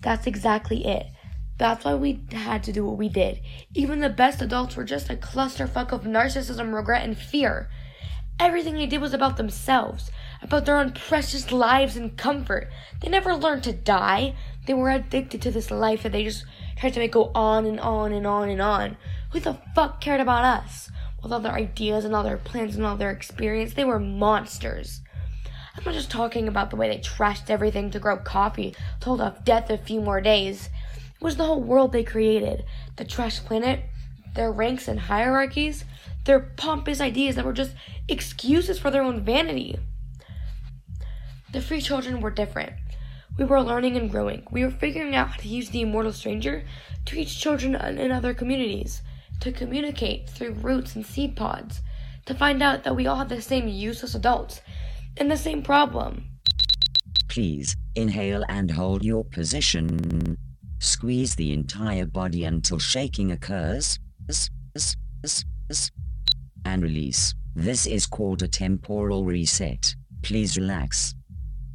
That's 0.00 0.26
exactly 0.26 0.84
it. 0.84 1.06
That's 1.58 1.84
why 1.84 1.94
we 1.94 2.24
had 2.32 2.64
to 2.64 2.72
do 2.72 2.84
what 2.84 2.96
we 2.98 3.08
did. 3.08 3.40
Even 3.74 4.00
the 4.00 4.08
best 4.08 4.42
adults 4.42 4.76
were 4.76 4.84
just 4.84 5.10
a 5.10 5.16
clusterfuck 5.16 5.92
of 5.92 6.02
narcissism, 6.02 6.74
regret, 6.74 7.04
and 7.04 7.16
fear. 7.16 7.68
Everything 8.40 8.74
they 8.74 8.86
did 8.86 9.00
was 9.00 9.14
about 9.14 9.36
themselves, 9.36 10.10
about 10.40 10.66
their 10.66 10.76
own 10.76 10.92
precious 10.92 11.52
lives 11.52 11.96
and 11.96 12.16
comfort. 12.16 12.68
They 13.00 13.08
never 13.08 13.36
learned 13.36 13.62
to 13.64 13.72
die. 13.72 14.34
They 14.66 14.74
were 14.74 14.90
addicted 14.90 15.42
to 15.42 15.50
this 15.50 15.70
life 15.70 16.02
that 16.02 16.12
they 16.12 16.24
just 16.24 16.44
tried 16.76 16.94
to 16.94 17.00
make 17.00 17.12
go 17.12 17.30
on 17.34 17.66
and 17.66 17.78
on 17.78 18.12
and 18.12 18.26
on 18.26 18.48
and 18.48 18.60
on. 18.60 18.96
Who 19.30 19.40
the 19.40 19.58
fuck 19.74 20.00
cared 20.00 20.20
about 20.20 20.44
us? 20.44 20.90
With 21.22 21.32
all 21.32 21.40
their 21.40 21.52
ideas 21.52 22.04
and 22.04 22.16
all 22.16 22.24
their 22.24 22.36
plans 22.36 22.74
and 22.74 22.84
all 22.84 22.96
their 22.96 23.12
experience, 23.12 23.74
they 23.74 23.84
were 23.84 24.00
monsters. 24.00 25.02
I'm 25.76 25.84
not 25.84 25.94
just 25.94 26.10
talking 26.10 26.48
about 26.48 26.70
the 26.70 26.76
way 26.76 26.88
they 26.88 26.98
trashed 26.98 27.48
everything 27.48 27.90
to 27.92 28.00
grow 28.00 28.16
coffee, 28.16 28.74
told 29.00 29.20
off 29.20 29.44
death 29.44 29.70
a 29.70 29.78
few 29.78 30.00
more 30.00 30.20
days. 30.20 30.68
Was 31.22 31.36
the 31.36 31.44
whole 31.44 31.62
world 31.62 31.92
they 31.92 32.02
created. 32.02 32.64
The 32.96 33.04
trash 33.04 33.38
planet, 33.40 33.84
their 34.34 34.52
ranks 34.52 34.88
and 34.88 34.98
hierarchies, 34.98 35.84
their 36.24 36.40
pompous 36.40 37.00
ideas 37.00 37.36
that 37.36 37.44
were 37.44 37.52
just 37.52 37.74
excuses 38.08 38.78
for 38.78 38.90
their 38.90 39.02
own 39.02 39.24
vanity. 39.24 39.78
The 41.52 41.62
free 41.62 41.80
children 41.80 42.20
were 42.20 42.30
different. 42.30 42.72
We 43.38 43.44
were 43.44 43.62
learning 43.62 43.96
and 43.96 44.10
growing. 44.10 44.46
We 44.50 44.64
were 44.64 44.70
figuring 44.70 45.14
out 45.14 45.28
how 45.28 45.36
to 45.36 45.48
use 45.48 45.70
the 45.70 45.82
immortal 45.82 46.12
stranger 46.12 46.64
to 47.06 47.16
reach 47.16 47.40
children 47.40 47.76
in 47.76 48.10
other 48.10 48.34
communities, 48.34 49.02
to 49.40 49.52
communicate 49.52 50.28
through 50.28 50.54
roots 50.54 50.96
and 50.96 51.06
seed 51.06 51.36
pods, 51.36 51.82
to 52.26 52.34
find 52.34 52.62
out 52.62 52.84
that 52.84 52.96
we 52.96 53.06
all 53.06 53.16
have 53.16 53.28
the 53.28 53.40
same 53.40 53.68
useless 53.68 54.14
adults 54.14 54.60
and 55.16 55.30
the 55.30 55.36
same 55.36 55.62
problem. 55.62 56.28
Please 57.28 57.76
inhale 57.94 58.44
and 58.48 58.70
hold 58.70 59.04
your 59.04 59.24
position. 59.24 60.36
Squeeze 60.82 61.36
the 61.36 61.52
entire 61.52 62.06
body 62.06 62.44
until 62.44 62.80
shaking 62.80 63.30
occurs. 63.30 64.00
And 66.64 66.82
release. 66.82 67.34
This 67.54 67.86
is 67.86 68.04
called 68.04 68.42
a 68.42 68.48
temporal 68.48 69.24
reset. 69.24 69.94
Please 70.22 70.58
relax. 70.58 71.14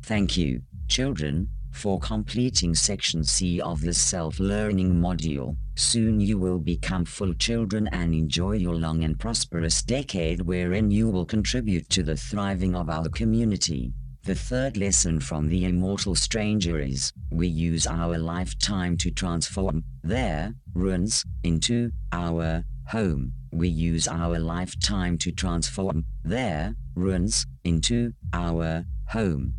Thank 0.04 0.36
you, 0.36 0.62
children, 0.90 1.48
for 1.72 2.00
completing 2.02 2.76
section 2.76 3.24
C 3.24 3.62
of 3.62 3.80
this 3.80 4.02
self-learning 4.02 4.94
module. 4.94 5.56
Soon 5.76 6.20
you 6.20 6.38
will 6.38 6.60
become 6.60 7.06
full 7.06 7.34
children 7.36 7.88
and 7.94 8.14
enjoy 8.14 8.54
your 8.54 8.76
long 8.76 9.06
and 9.06 9.18
prosperous 9.18 9.84
decade 9.84 10.42
wherein 10.42 10.92
you 10.92 11.10
will 11.10 11.26
contribute 11.26 11.90
to 11.92 12.04
the 12.04 12.18
thriving 12.18 12.76
of 12.76 12.90
our 12.90 13.08
community. 13.08 13.94
The 14.28 14.36
third 14.36 14.76
lesson 14.76 15.22
from 15.22 15.48
the 15.48 15.64
immortal 15.64 16.14
stranger 16.14 16.82
is, 16.82 17.14
we 17.32 17.48
use 17.48 17.88
our 17.88 18.18
lifetime 18.18 18.98
to 18.98 19.10
transform 19.10 19.86
their 20.04 20.54
ruins 20.74 21.24
into 21.46 21.92
our 22.12 22.66
home. 22.90 23.32
We 23.54 23.70
use 23.70 24.06
our 24.06 24.38
lifetime 24.38 25.18
to 25.20 25.32
transform 25.32 26.04
their 26.26 26.76
ruins 26.94 27.46
into 27.64 28.12
our 28.34 28.84
home. 29.12 29.54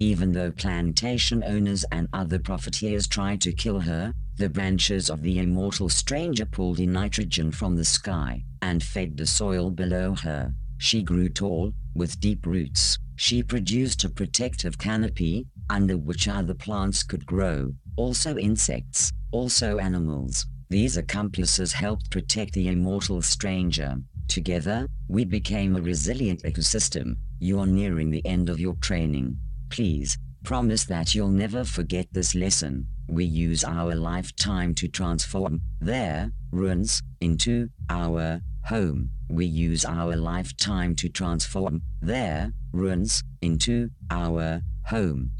Even 0.00 0.32
though 0.32 0.50
plantation 0.50 1.44
owners 1.44 1.84
and 1.92 2.08
other 2.12 2.40
profiteers 2.40 3.06
tried 3.06 3.40
to 3.42 3.52
kill 3.52 3.78
her, 3.78 4.12
the 4.36 4.50
branches 4.50 5.08
of 5.08 5.22
the 5.22 5.38
immortal 5.38 5.88
stranger 5.88 6.44
pulled 6.44 6.80
in 6.80 6.92
nitrogen 6.92 7.52
from 7.52 7.76
the 7.76 7.84
sky 7.84 8.42
and 8.62 8.82
fed 8.82 9.16
the 9.16 9.28
soil 9.28 9.70
below 9.70 10.16
her. 10.16 10.54
She 10.78 11.04
grew 11.04 11.28
tall, 11.28 11.72
with 11.94 12.18
deep 12.18 12.46
roots. 12.46 12.98
She 13.20 13.42
produced 13.42 14.02
a 14.02 14.08
protective 14.08 14.78
canopy, 14.78 15.46
under 15.68 15.98
which 15.98 16.26
other 16.26 16.54
plants 16.54 17.02
could 17.02 17.26
grow, 17.26 17.74
also 17.96 18.38
insects, 18.38 19.12
also 19.30 19.76
animals. 19.76 20.46
These 20.70 20.96
accomplices 20.96 21.74
helped 21.74 22.10
protect 22.10 22.54
the 22.54 22.68
immortal 22.68 23.20
stranger. 23.20 23.96
Together, 24.28 24.86
we 25.06 25.26
became 25.26 25.76
a 25.76 25.82
resilient 25.82 26.44
ecosystem. 26.44 27.16
You 27.40 27.60
are 27.60 27.66
nearing 27.66 28.10
the 28.10 28.24
end 28.24 28.48
of 28.48 28.58
your 28.58 28.76
training. 28.76 29.36
Please, 29.68 30.16
promise 30.42 30.84
that 30.84 31.14
you'll 31.14 31.28
never 31.28 31.62
forget 31.62 32.06
this 32.12 32.34
lesson. 32.34 32.86
We 33.06 33.26
use 33.26 33.64
our 33.64 33.94
lifetime 33.94 34.74
to 34.76 34.88
transform 34.88 35.60
their 35.82 36.32
ruins 36.52 37.02
into 37.20 37.68
our 37.90 38.40
home. 38.64 39.10
We 39.28 39.46
use 39.46 39.84
our 39.84 40.16
lifetime 40.16 40.94
to 40.96 41.08
transform 41.08 41.82
their 42.00 42.52
ruins 42.72 43.22
into 43.42 43.90
our 44.10 44.62
home. 44.86 45.32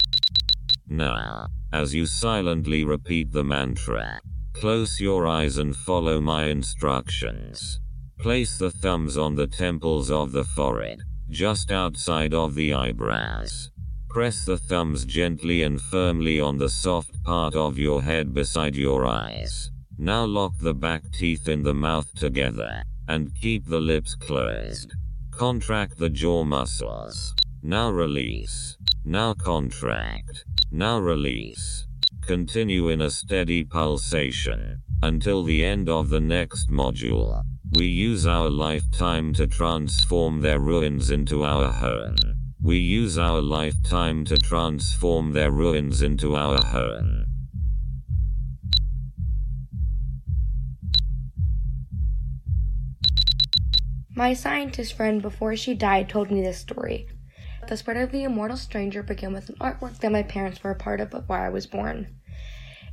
Now, 0.88 1.48
as 1.72 1.94
you 1.94 2.06
silently 2.06 2.84
repeat 2.84 3.32
the 3.32 3.44
mantra, 3.44 4.20
close 4.52 5.00
your 5.00 5.26
eyes 5.26 5.58
and 5.58 5.74
follow 5.74 6.20
my 6.20 6.46
instructions. 6.46 7.80
Place 8.18 8.58
the 8.58 8.70
thumbs 8.70 9.16
on 9.16 9.34
the 9.34 9.46
temples 9.46 10.10
of 10.10 10.32
the 10.32 10.44
forehead, 10.44 11.00
just 11.28 11.70
outside 11.70 12.34
of 12.34 12.54
the 12.54 12.74
eyebrows. 12.74 13.70
Press 14.08 14.44
the 14.44 14.58
thumbs 14.58 15.04
gently 15.04 15.62
and 15.62 15.80
firmly 15.80 16.40
on 16.40 16.58
the 16.58 16.68
soft 16.68 17.22
part 17.22 17.54
of 17.54 17.78
your 17.78 18.02
head 18.02 18.34
beside 18.34 18.74
your 18.74 19.06
eyes. 19.06 19.70
Now 19.96 20.24
lock 20.24 20.54
the 20.58 20.74
back 20.74 21.02
teeth 21.12 21.48
in 21.48 21.62
the 21.62 21.74
mouth 21.74 22.12
together 22.14 22.82
and 23.10 23.34
keep 23.34 23.66
the 23.66 23.80
lips 23.80 24.14
closed. 24.14 24.94
Contract 25.32 25.98
the 25.98 26.08
jaw 26.08 26.44
muscles. 26.44 27.34
Now 27.60 27.90
release. 27.90 28.76
Now 29.04 29.34
contract. 29.34 30.44
Now 30.70 31.00
release. 31.00 31.88
Continue 32.22 32.88
in 32.88 33.00
a 33.00 33.10
steady 33.10 33.64
pulsation 33.64 34.80
until 35.02 35.42
the 35.42 35.64
end 35.64 35.88
of 35.88 36.08
the 36.08 36.20
next 36.20 36.70
module. 36.70 37.42
We 37.76 37.86
use 37.86 38.28
our 38.28 38.48
lifetime 38.48 39.34
to 39.34 39.48
transform 39.48 40.40
their 40.40 40.60
ruins 40.60 41.10
into 41.10 41.42
our 41.42 41.72
home. 41.72 42.16
We 42.62 42.78
use 42.78 43.18
our 43.18 43.42
lifetime 43.42 44.24
to 44.26 44.36
transform 44.36 45.32
their 45.32 45.50
ruins 45.50 46.02
into 46.02 46.36
our 46.36 46.62
home. 46.64 47.29
My 54.14 54.34
scientist 54.34 54.94
friend, 54.94 55.22
before 55.22 55.56
she 55.56 55.74
died, 55.74 56.08
told 56.08 56.30
me 56.30 56.42
this 56.42 56.58
story. 56.58 57.08
The 57.68 57.76
spread 57.76 57.96
of 57.96 58.12
the 58.12 58.24
immortal 58.24 58.56
stranger 58.56 59.02
began 59.02 59.32
with 59.32 59.48
an 59.48 59.56
artwork 59.60 59.98
that 59.98 60.12
my 60.12 60.22
parents 60.22 60.62
were 60.62 60.72
a 60.72 60.76
part 60.76 61.00
of 61.00 61.10
before 61.10 61.38
I 61.38 61.48
was 61.48 61.66
born. 61.66 62.16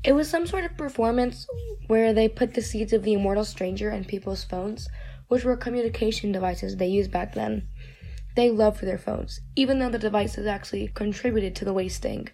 It 0.03 0.13
was 0.13 0.29
some 0.29 0.45
sort 0.45 0.63
of 0.63 0.77
performance 0.77 1.47
where 1.87 2.13
they 2.13 2.29
put 2.29 2.53
the 2.53 2.61
seeds 2.61 2.93
of 2.93 3.03
the 3.03 3.13
immortal 3.13 3.45
stranger 3.45 3.89
in 3.89 4.05
people's 4.05 4.43
phones, 4.43 4.87
which 5.27 5.43
were 5.43 5.57
communication 5.57 6.31
devices 6.31 6.75
they 6.75 6.87
used 6.87 7.11
back 7.11 7.33
then 7.33 7.67
they 8.37 8.51
loved 8.51 8.77
for 8.77 8.85
their 8.85 8.99
phones, 8.99 9.41
even 9.55 9.79
though 9.79 9.89
the 9.89 9.97
devices 9.97 10.45
actually 10.45 10.87
contributed 10.93 11.55
to 11.55 11.65
the 11.65 11.73
wasting. 11.73 12.29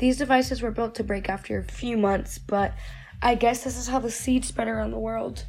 These 0.00 0.18
devices 0.18 0.60
were 0.60 0.72
built 0.72 0.96
to 0.96 1.04
break 1.04 1.28
after 1.30 1.56
a 1.58 1.62
few 1.62 1.96
months, 1.96 2.38
but 2.38 2.74
I 3.22 3.36
guess 3.36 3.62
this 3.62 3.78
is 3.78 3.86
how 3.86 4.00
the 4.00 4.10
seed 4.10 4.44
spread 4.44 4.66
around 4.66 4.90
the 4.90 4.98
world. 4.98 5.46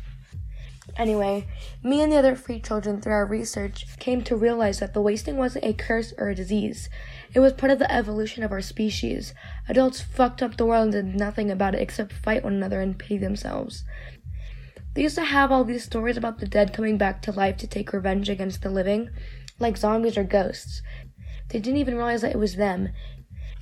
Anyway, 1.00 1.48
me 1.82 2.02
and 2.02 2.12
the 2.12 2.18
other 2.18 2.36
free 2.36 2.60
children, 2.60 3.00
through 3.00 3.14
our 3.14 3.26
research, 3.26 3.86
came 4.00 4.22
to 4.22 4.36
realize 4.36 4.80
that 4.80 4.94
the 4.94 5.02
wasting 5.02 5.38
wasn't 5.38 5.64
a 5.64 5.72
curse 5.72 6.14
or 6.18 6.28
a 6.28 6.36
disease. 6.36 6.90
It 7.34 7.40
was 7.40 7.54
part 7.54 7.72
of 7.72 7.80
the 7.80 7.90
evolution 7.90 8.44
of 8.44 8.52
our 8.52 8.60
species. 8.60 9.34
Adults 9.70 10.02
fucked 10.02 10.44
up 10.44 10.58
the 10.58 10.66
world 10.66 10.94
and 10.94 11.14
did 11.14 11.16
nothing 11.18 11.50
about 11.50 11.74
it 11.74 11.82
except 11.82 12.12
fight 12.12 12.44
one 12.44 12.54
another 12.54 12.82
and 12.82 13.00
pity 13.00 13.18
themselves. 13.18 13.86
They 14.94 15.04
used 15.04 15.16
to 15.16 15.24
have 15.24 15.54
all 15.54 15.64
these 15.64 15.86
stories 15.86 16.18
about 16.18 16.40
the 16.40 16.48
dead 16.48 16.74
coming 16.74 16.98
back 16.98 17.22
to 17.22 17.32
life 17.32 17.56
to 17.58 17.68
take 17.68 17.94
revenge 17.94 18.28
against 18.28 18.62
the 18.62 18.70
living, 18.70 19.10
like 19.58 19.78
zombies 19.78 20.18
or 20.18 20.26
ghosts. 20.26 20.82
They 21.48 21.60
didn't 21.60 21.80
even 21.80 21.96
realize 21.96 22.24
that 22.24 22.36
it 22.36 22.40
was 22.40 22.58
them. 22.58 22.90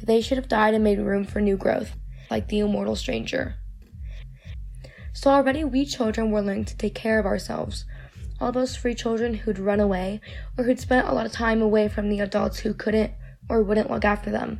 They 0.01 0.21
should 0.21 0.39
have 0.39 0.47
died 0.47 0.73
and 0.73 0.83
made 0.83 0.97
room 0.97 1.23
for 1.23 1.39
new 1.39 1.55
growth, 1.55 1.91
like 2.31 2.47
the 2.47 2.59
immortal 2.59 2.95
stranger. 2.95 3.57
So 5.17 5.31
already 5.31 5.63
we 5.63 5.83
children 5.83 6.29
were 6.29 6.43
learning 6.43 6.65
to 6.65 6.77
take 6.77 6.93
care 6.93 7.17
of 7.17 7.25
ourselves. 7.25 7.85
All 8.39 8.51
those 8.51 8.75
free 8.75 8.93
children 8.93 9.33
who'd 9.33 9.57
run 9.57 9.79
away 9.79 10.21
or 10.55 10.63
who'd 10.63 10.79
spent 10.79 11.07
a 11.07 11.11
lot 11.11 11.25
of 11.25 11.31
time 11.31 11.59
away 11.59 11.87
from 11.87 12.07
the 12.07 12.19
adults 12.19 12.59
who 12.59 12.75
couldn't 12.75 13.13
or 13.49 13.63
wouldn't 13.63 13.89
look 13.89 14.05
after 14.05 14.29
them. 14.29 14.59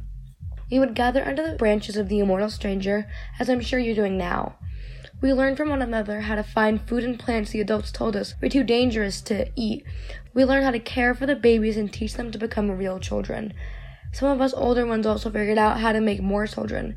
We 0.71 0.79
would 0.79 0.95
gather 0.95 1.23
under 1.23 1.47
the 1.47 1.57
branches 1.57 1.95
of 1.95 2.09
the 2.09 2.17
immortal 2.17 2.49
stranger, 2.49 3.07
as 3.39 3.51
I'm 3.51 3.61
sure 3.61 3.77
you're 3.77 3.93
doing 3.93 4.17
now. 4.17 4.55
We 5.21 5.31
learned 5.31 5.57
from 5.57 5.69
one 5.69 5.83
another 5.83 6.21
how 6.21 6.33
to 6.33 6.43
find 6.43 6.81
food 6.81 7.03
and 7.03 7.19
plants 7.19 7.51
the 7.51 7.61
adults 7.61 7.91
told 7.91 8.15
us 8.15 8.33
were 8.41 8.49
too 8.49 8.63
dangerous 8.63 9.21
to 9.21 9.51
eat. 9.55 9.83
We 10.33 10.43
learned 10.43 10.65
how 10.65 10.71
to 10.71 10.79
care 10.79 11.13
for 11.13 11.27
the 11.27 11.35
babies 11.35 11.77
and 11.77 11.93
teach 11.93 12.15
them 12.15 12.31
to 12.31 12.39
become 12.39 12.71
real 12.71 12.99
children. 12.99 13.53
Some 14.11 14.29
of 14.29 14.41
us 14.41 14.55
older 14.55 14.87
ones 14.87 15.05
also 15.05 15.29
figured 15.29 15.59
out 15.59 15.81
how 15.81 15.91
to 15.91 16.01
make 16.01 16.21
more 16.23 16.47
children. 16.47 16.95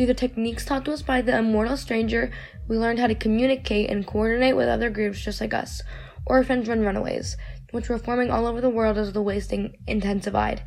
Through 0.00 0.06
the 0.06 0.14
techniques 0.14 0.64
taught 0.64 0.86
to 0.86 0.94
us 0.94 1.02
by 1.02 1.20
the 1.20 1.36
immortal 1.36 1.76
stranger, 1.76 2.32
we 2.66 2.78
learned 2.78 3.00
how 3.00 3.06
to 3.06 3.14
communicate 3.14 3.90
and 3.90 4.06
coordinate 4.06 4.56
with 4.56 4.66
other 4.66 4.88
groups 4.88 5.20
just 5.20 5.42
like 5.42 5.52
us, 5.52 5.82
orphans 6.24 6.70
and 6.70 6.80
runaways, 6.80 7.36
which 7.72 7.90
were 7.90 7.98
forming 7.98 8.30
all 8.30 8.46
over 8.46 8.62
the 8.62 8.70
world 8.70 8.96
as 8.96 9.12
the 9.12 9.20
wasting 9.20 9.76
intensified. 9.86 10.62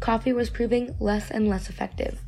Coffee 0.00 0.32
was 0.32 0.50
proving 0.50 0.96
less 0.98 1.30
and 1.30 1.48
less 1.48 1.70
effective. 1.70 2.18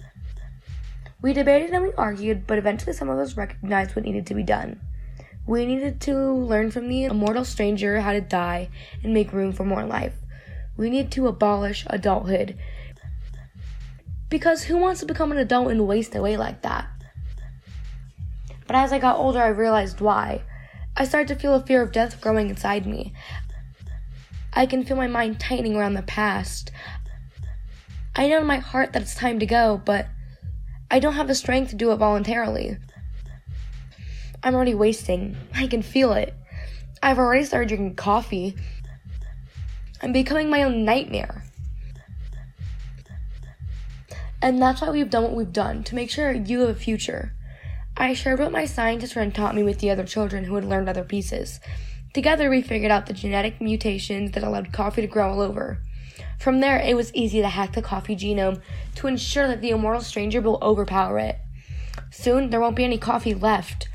We 1.21 1.33
debated 1.33 1.71
and 1.71 1.83
we 1.83 1.93
argued, 1.95 2.47
but 2.47 2.57
eventually 2.57 2.93
some 2.93 3.09
of 3.09 3.19
us 3.19 3.37
recognized 3.37 3.97
what 3.97 4.05
needed 4.05 4.25
to 4.29 4.35
be 4.35 4.45
done. 4.45 4.79
We 5.45 5.67
needed 5.67 6.01
to 6.03 6.17
learn 6.33 6.71
from 6.71 6.89
the 6.89 7.07
immortal 7.07 7.45
stranger 7.45 8.01
how 8.01 8.13
to 8.13 8.21
die 8.21 8.69
and 9.03 9.13
make 9.13 9.33
room 9.33 9.51
for 9.51 9.65
more 9.65 9.85
life. 9.85 10.15
We 10.77 10.89
need 10.89 11.11
to 11.11 11.27
abolish 11.27 11.85
adulthood. 11.89 12.57
Because 14.33 14.63
who 14.63 14.79
wants 14.79 15.01
to 15.01 15.07
become 15.07 15.31
an 15.31 15.37
adult 15.37 15.71
and 15.71 15.87
waste 15.87 16.15
away 16.15 16.39
like 16.39 16.63
that? 16.63 16.89
But 18.67 18.77
as 18.77 18.91
I 18.91 18.99
got 18.99 19.19
older, 19.19 19.39
I 19.39 19.49
realized 19.49 20.01
why. 20.01 20.41
I 20.97 21.05
started 21.05 21.29
to 21.29 21.35
feel 21.39 21.55
a 21.55 21.61
fear 21.61 21.83
of 21.83 21.93
death 21.93 22.19
growing 22.19 22.49
inside 22.49 22.87
me. 22.87 23.13
I 24.55 24.65
can 24.65 24.87
feel 24.87 24.97
my 24.97 25.07
mind 25.07 25.39
tightening 25.39 25.77
around 25.77 25.93
the 25.93 26.03
past. 26.03 26.73
I 28.17 28.27
know 28.27 28.39
in 28.39 28.47
my 28.47 28.57
heart 28.57 28.95
that 28.95 29.03
it's 29.03 29.15
time 29.15 29.39
to 29.39 29.45
go, 29.45 29.83
but 29.85 30.07
I 30.91 30.99
don't 30.99 31.13
have 31.13 31.29
the 31.29 31.35
strength 31.35 31.69
to 31.69 31.77
do 31.77 31.93
it 31.93 31.97
voluntarily. 31.97 32.79
I'm 34.43 34.55
already 34.55 34.75
wasting. 34.75 35.37
I 35.55 35.67
can 35.67 35.83
feel 35.83 36.15
it. 36.15 36.35
I've 37.03 37.19
already 37.19 37.45
started 37.45 37.69
drinking 37.69 37.97
coffee. 37.97 38.57
I'm 40.01 40.15
becoming 40.15 40.49
my 40.49 40.63
own 40.63 40.87
nightmare. 40.87 41.42
And 44.43 44.61
that's 44.61 44.81
why 44.81 44.91
we've 44.91 45.09
done 45.09 45.23
what 45.23 45.37
we've 45.37 45.53
done 45.53 45.85
to 45.85 45.95
make 45.95 46.11
sure 46.11 46.33
you 46.33 46.61
have 46.61 46.71
a 46.71 46.75
future. 46.75 47.33
I 47.97 48.13
shared 48.13 48.41
what 48.41 48.51
my 48.51 48.67
scientist 48.67 49.13
friend 49.13 49.33
taught 49.33 49.55
me 49.55 49.63
with 49.63 49.79
the 49.79 49.91
other 49.91 50.05
children 50.05 50.45
who 50.45 50.57
had 50.57 50.65
learned 50.65 50.89
other 50.89 51.05
pieces. 51.05 51.61
Together, 52.13 52.51
we 52.51 52.61
figured 52.61 52.91
out 52.91 53.07
the 53.07 53.13
genetic 53.13 53.61
mutations 53.61 54.33
that 54.33 54.43
allowed 54.43 54.73
coffee 54.73 55.01
to 55.01 55.07
grow 55.07 55.31
all 55.31 55.41
over. 55.41 55.79
From 56.41 56.59
there, 56.59 56.81
it 56.81 56.97
was 56.97 57.15
easy 57.15 57.41
to 57.41 57.49
hack 57.49 57.73
the 57.73 57.83
coffee 57.83 58.17
genome 58.17 58.61
to 58.97 59.07
ensure 59.07 59.47
that 59.47 59.61
the 59.61 59.71
immortal 59.71 60.03
stranger 60.03 60.41
will 60.41 60.59
overpower 60.61 61.19
it. 61.21 61.39
Soon, 62.11 62.51
there 62.51 62.61
won't 62.61 62.75
be 62.75 62.85
any 62.85 62.99
coffee 62.99 63.35
left. 63.35 63.89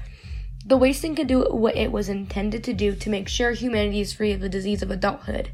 The 0.65 0.77
wasting 0.77 1.13
can 1.13 1.27
do 1.27 1.43
what 1.43 1.75
it 1.75 1.91
was 1.91 2.07
intended 2.07 2.63
to 2.63 2.73
do 2.73 2.95
to 2.95 3.09
make 3.09 3.27
sure 3.27 3.51
humanity 3.51 3.99
is 3.99 4.13
free 4.13 4.31
of 4.31 4.39
the 4.39 4.49
disease 4.49 4.81
of 4.81 4.91
adulthood. 4.91 5.51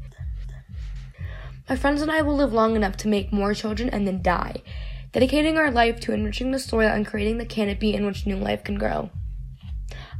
My 1.68 1.76
friends 1.76 2.02
and 2.02 2.10
I 2.10 2.20
will 2.20 2.36
live 2.36 2.52
long 2.52 2.76
enough 2.76 2.96
to 2.98 3.08
make 3.08 3.32
more 3.32 3.54
children 3.54 3.88
and 3.88 4.06
then 4.06 4.20
die, 4.20 4.62
dedicating 5.14 5.56
our 5.56 5.70
life 5.70 6.00
to 6.00 6.12
enriching 6.12 6.50
the 6.50 6.58
soil 6.58 6.88
and 6.88 7.06
creating 7.06 7.38
the 7.38 7.46
canopy 7.46 7.94
in 7.94 8.04
which 8.04 8.26
new 8.26 8.36
life 8.36 8.64
can 8.64 8.76
grow. 8.76 9.08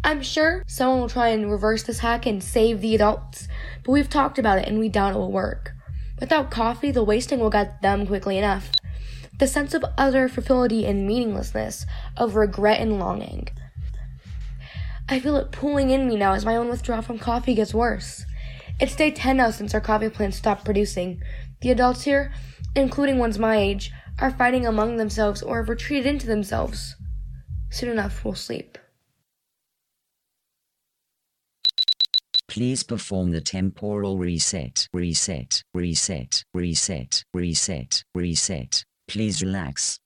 I'm 0.04 0.22
sure 0.22 0.62
someone 0.68 1.00
will 1.00 1.08
try 1.08 1.30
and 1.30 1.50
reverse 1.50 1.82
this 1.82 1.98
hack 1.98 2.26
and 2.26 2.42
save 2.42 2.80
the 2.80 2.94
adults, 2.94 3.48
but 3.82 3.90
we've 3.90 4.08
talked 4.08 4.38
about 4.38 4.58
it 4.60 4.68
and 4.68 4.78
we 4.78 4.88
doubt 4.88 5.14
it 5.14 5.18
will 5.18 5.32
work. 5.32 5.72
Without 6.20 6.52
coffee, 6.52 6.92
the 6.92 7.02
wasting 7.02 7.40
will 7.40 7.50
get 7.50 7.82
them 7.82 8.06
quickly 8.06 8.38
enough. 8.38 8.70
The 9.40 9.48
sense 9.48 9.74
of 9.74 9.84
utter 9.98 10.28
futility 10.28 10.86
and 10.86 11.08
meaninglessness, 11.08 11.86
of 12.16 12.36
regret 12.36 12.80
and 12.80 13.00
longing. 13.00 13.48
I 15.08 15.18
feel 15.18 15.36
it 15.36 15.50
pulling 15.50 15.90
in 15.90 16.06
me 16.06 16.14
now 16.14 16.34
as 16.34 16.44
my 16.44 16.54
own 16.54 16.68
withdrawal 16.68 17.02
from 17.02 17.18
coffee 17.18 17.54
gets 17.54 17.74
worse. 17.74 18.24
It's 18.78 18.94
day 18.94 19.10
10 19.10 19.38
now 19.38 19.50
since 19.50 19.74
our 19.74 19.80
coffee 19.80 20.08
plants 20.08 20.36
stopped 20.36 20.64
producing. 20.64 21.20
The 21.62 21.70
adults 21.70 22.04
here, 22.04 22.32
including 22.76 23.18
ones 23.18 23.40
my 23.40 23.56
age, 23.56 23.90
are 24.18 24.30
fighting 24.30 24.66
among 24.66 24.96
themselves 24.96 25.42
or 25.42 25.58
have 25.58 25.68
retreated 25.68 26.06
into 26.06 26.26
themselves. 26.26 26.96
Soon 27.70 27.90
enough, 27.90 28.24
we'll 28.24 28.34
sleep. 28.34 28.78
Please 32.48 32.84
perform 32.84 33.32
the 33.32 33.40
temporal 33.40 34.16
reset. 34.16 34.86
Reset. 34.92 35.62
Reset. 35.74 36.44
Reset. 36.54 37.24
Reset. 37.34 38.04
Reset. 38.14 38.84
Please 39.08 39.42
relax. 39.42 39.98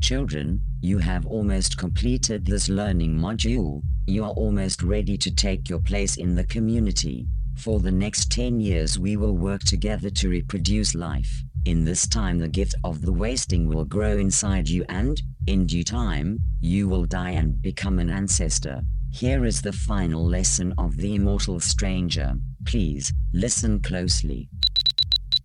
Children, 0.00 0.60
you 0.80 0.98
have 0.98 1.26
almost 1.26 1.78
completed 1.78 2.44
this 2.44 2.68
learning 2.68 3.16
module. 3.16 3.82
You 4.06 4.24
are 4.24 4.32
almost 4.32 4.82
ready 4.82 5.16
to 5.18 5.34
take 5.34 5.68
your 5.68 5.80
place 5.80 6.16
in 6.16 6.34
the 6.34 6.44
community. 6.44 7.28
For 7.56 7.80
the 7.80 7.92
next 7.92 8.30
10 8.32 8.60
years, 8.60 8.98
we 8.98 9.16
will 9.16 9.36
work 9.36 9.62
together 9.62 10.10
to 10.10 10.28
reproduce 10.28 10.94
life. 10.94 11.42
In 11.68 11.84
this 11.84 12.08
time, 12.08 12.38
the 12.38 12.48
gift 12.48 12.74
of 12.82 13.02
the 13.02 13.12
wasting 13.12 13.68
will 13.68 13.84
grow 13.84 14.16
inside 14.16 14.70
you, 14.70 14.86
and, 14.88 15.20
in 15.46 15.66
due 15.66 15.84
time, 15.84 16.38
you 16.62 16.88
will 16.88 17.04
die 17.04 17.32
and 17.32 17.60
become 17.60 17.98
an 17.98 18.08
ancestor. 18.08 18.80
Here 19.10 19.44
is 19.44 19.60
the 19.60 19.74
final 19.74 20.24
lesson 20.24 20.72
of 20.78 20.96
the 20.96 21.14
immortal 21.14 21.60
stranger. 21.60 22.36
Please, 22.64 23.12
listen 23.34 23.80
closely. 23.80 24.48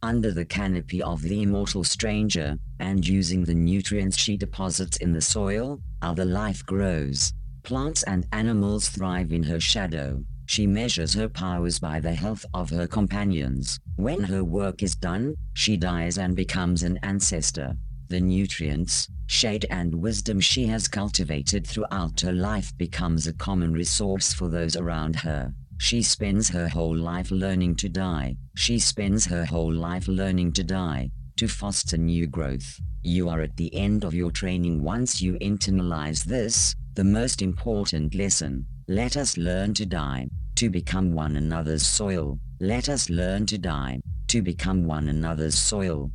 Under 0.01 0.31
the 0.31 0.45
canopy 0.45 1.03
of 1.03 1.21
the 1.23 1.41
immortal 1.41 1.83
stranger, 1.83 2.57
and 2.79 3.05
using 3.05 3.43
the 3.43 3.53
nutrients 3.53 4.17
she 4.17 4.37
deposits 4.37 4.95
in 4.95 5.11
the 5.11 5.19
soil, 5.19 5.81
other 6.01 6.23
life 6.23 6.65
grows. 6.65 7.33
Plants 7.63 8.03
and 8.03 8.25
animals 8.31 8.87
thrive 8.87 9.33
in 9.33 9.43
her 9.43 9.59
shadow. 9.59 10.23
She 10.45 10.67
measures 10.67 11.13
her 11.13 11.29
powers 11.29 11.79
by 11.79 11.99
the 11.99 12.13
health 12.13 12.45
of 12.53 12.69
her 12.69 12.87
companions. 12.87 13.79
When 13.95 14.23
her 14.23 14.43
work 14.43 14.83
is 14.83 14.95
done, 14.95 15.35
she 15.53 15.77
dies 15.77 16.17
and 16.17 16.35
becomes 16.35 16.83
an 16.83 16.99
ancestor. 17.03 17.75
The 18.09 18.19
nutrients, 18.19 19.07
shade 19.27 19.65
and 19.69 19.95
wisdom 19.95 20.39
she 20.39 20.67
has 20.67 20.87
cultivated 20.87 21.65
throughout 21.65 22.21
her 22.21 22.33
life 22.33 22.77
becomes 22.77 23.25
a 23.25 23.33
common 23.33 23.73
resource 23.73 24.33
for 24.33 24.49
those 24.49 24.75
around 24.75 25.15
her. 25.15 25.53
She 25.79 26.03
spends 26.03 26.49
her 26.49 26.67
whole 26.67 26.95
life 26.95 27.31
learning 27.31 27.75
to 27.77 27.89
die. 27.89 28.35
She 28.55 28.79
spends 28.79 29.25
her 29.25 29.45
whole 29.45 29.73
life 29.73 30.07
learning 30.07 30.53
to 30.53 30.63
die, 30.63 31.09
to 31.37 31.47
foster 31.47 31.97
new 31.97 32.27
growth. 32.27 32.79
You 33.01 33.29
are 33.29 33.41
at 33.41 33.57
the 33.57 33.73
end 33.75 34.03
of 34.03 34.13
your 34.13 34.31
training 34.31 34.83
once 34.83 35.21
you 35.21 35.33
internalize 35.39 36.23
this, 36.23 36.75
the 36.93 37.03
most 37.03 37.41
important 37.41 38.13
lesson. 38.13 38.65
Let 38.89 39.15
us 39.15 39.37
learn 39.37 39.73
to 39.75 39.85
die, 39.85 40.27
to 40.55 40.69
become 40.69 41.13
one 41.13 41.37
another's 41.37 41.85
soil. 41.85 42.37
Let 42.59 42.89
us 42.89 43.09
learn 43.09 43.45
to 43.45 43.57
die, 43.57 44.01
to 44.27 44.41
become 44.41 44.83
one 44.83 45.07
another's 45.07 45.57
soil. 45.57 46.11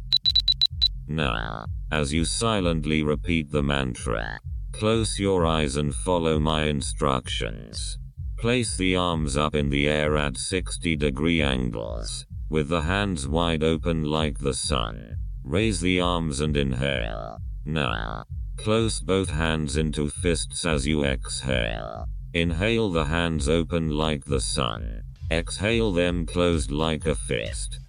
Now, 1.07 1.65
as 1.91 2.13
you 2.13 2.27
silently 2.27 3.03
repeat 3.03 3.51
the 3.51 3.63
mantra, 3.63 4.39
close 4.73 5.19
your 5.19 5.47
eyes 5.47 5.77
and 5.77 5.95
follow 5.95 6.39
my 6.39 6.65
instructions. 6.65 7.99
Place 8.37 8.77
the 8.77 8.97
arms 8.97 9.39
up 9.39 9.55
in 9.55 9.71
the 9.71 9.89
air 9.89 10.19
at 10.19 10.37
60 10.37 10.95
degree 10.97 11.41
angles, 11.41 12.27
with 12.51 12.69
the 12.69 12.83
hands 12.83 13.27
wide 13.27 13.63
open 13.63 14.05
like 14.05 14.41
the 14.41 14.53
sun. 14.53 15.17
Raise 15.43 15.81
the 15.81 16.01
arms 16.01 16.41
and 16.41 16.55
inhale. 16.55 17.39
Now, 17.65 18.25
close 18.59 19.01
both 19.01 19.31
hands 19.31 19.79
into 19.79 20.11
fists 20.11 20.67
as 20.67 20.87
you 20.87 21.03
exhale. 21.03 22.07
Inhale 22.35 22.91
the 22.91 23.07
hands 23.07 23.49
open 23.49 23.88
like 23.88 24.25
the 24.27 24.41
sun. 24.41 25.03
Exhale 25.31 25.93
them 25.93 26.27
closed 26.27 26.71
like 26.71 27.07
a 27.07 27.14
fist. 27.14 27.81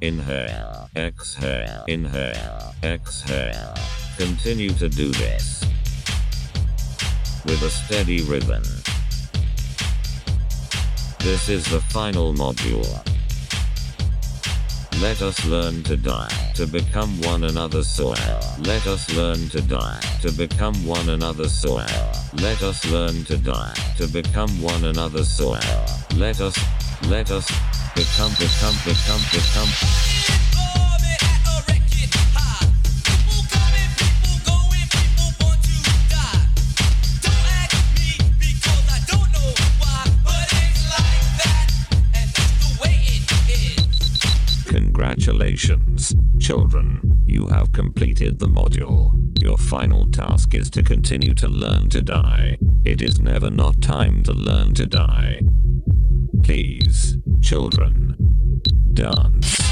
Inhale, 0.00 0.88
exhale, 0.96 1.84
inhale, 1.86 2.74
exhale. 2.82 3.74
Continue 4.16 4.70
to 4.70 4.88
do 4.88 5.10
this 5.12 5.62
with 7.44 7.62
a 7.62 7.70
steady 7.70 8.22
rhythm. 8.22 8.62
This 11.20 11.48
is 11.48 11.64
the 11.66 11.80
final 11.80 12.32
module. 12.32 13.02
Let 15.02 15.20
us 15.20 15.44
learn 15.46 15.82
to 15.84 15.96
die, 15.96 16.43
to 16.54 16.66
become 16.66 17.20
one 17.22 17.44
another's 17.44 17.88
soil. 17.88 18.14
Let 18.60 18.86
us 18.86 19.12
learn 19.14 19.48
to 19.50 19.60
die, 19.60 20.00
to 20.22 20.30
become 20.32 20.74
one 20.86 21.08
another's 21.08 21.52
soil. 21.52 21.86
Let 22.34 22.62
us 22.62 22.84
learn 22.90 23.24
to 23.24 23.36
die, 23.36 23.74
to 23.98 24.06
become 24.06 24.50
one 24.62 24.84
another's 24.84 25.28
soil. 25.28 25.58
Let 26.16 26.40
us, 26.40 26.56
let 27.08 27.30
us, 27.30 27.50
become, 27.94 28.30
become, 28.38 28.74
become, 28.84 29.20
become. 29.32 30.43
Children. 46.40 47.22
You 47.24 47.46
have 47.46 47.72
completed 47.72 48.38
the 48.38 48.48
module. 48.48 49.12
Your 49.42 49.56
final 49.56 50.10
task 50.10 50.54
is 50.54 50.68
to 50.70 50.82
continue 50.82 51.32
to 51.34 51.48
learn 51.48 51.88
to 51.88 52.02
die. 52.02 52.58
It 52.84 53.00
is 53.00 53.18
never 53.18 53.48
not 53.48 53.80
time 53.80 54.22
to 54.24 54.34
learn 54.34 54.74
to 54.74 54.84
die. 54.84 55.40
Please, 56.42 57.16
children, 57.40 58.60
dance. 58.92 59.63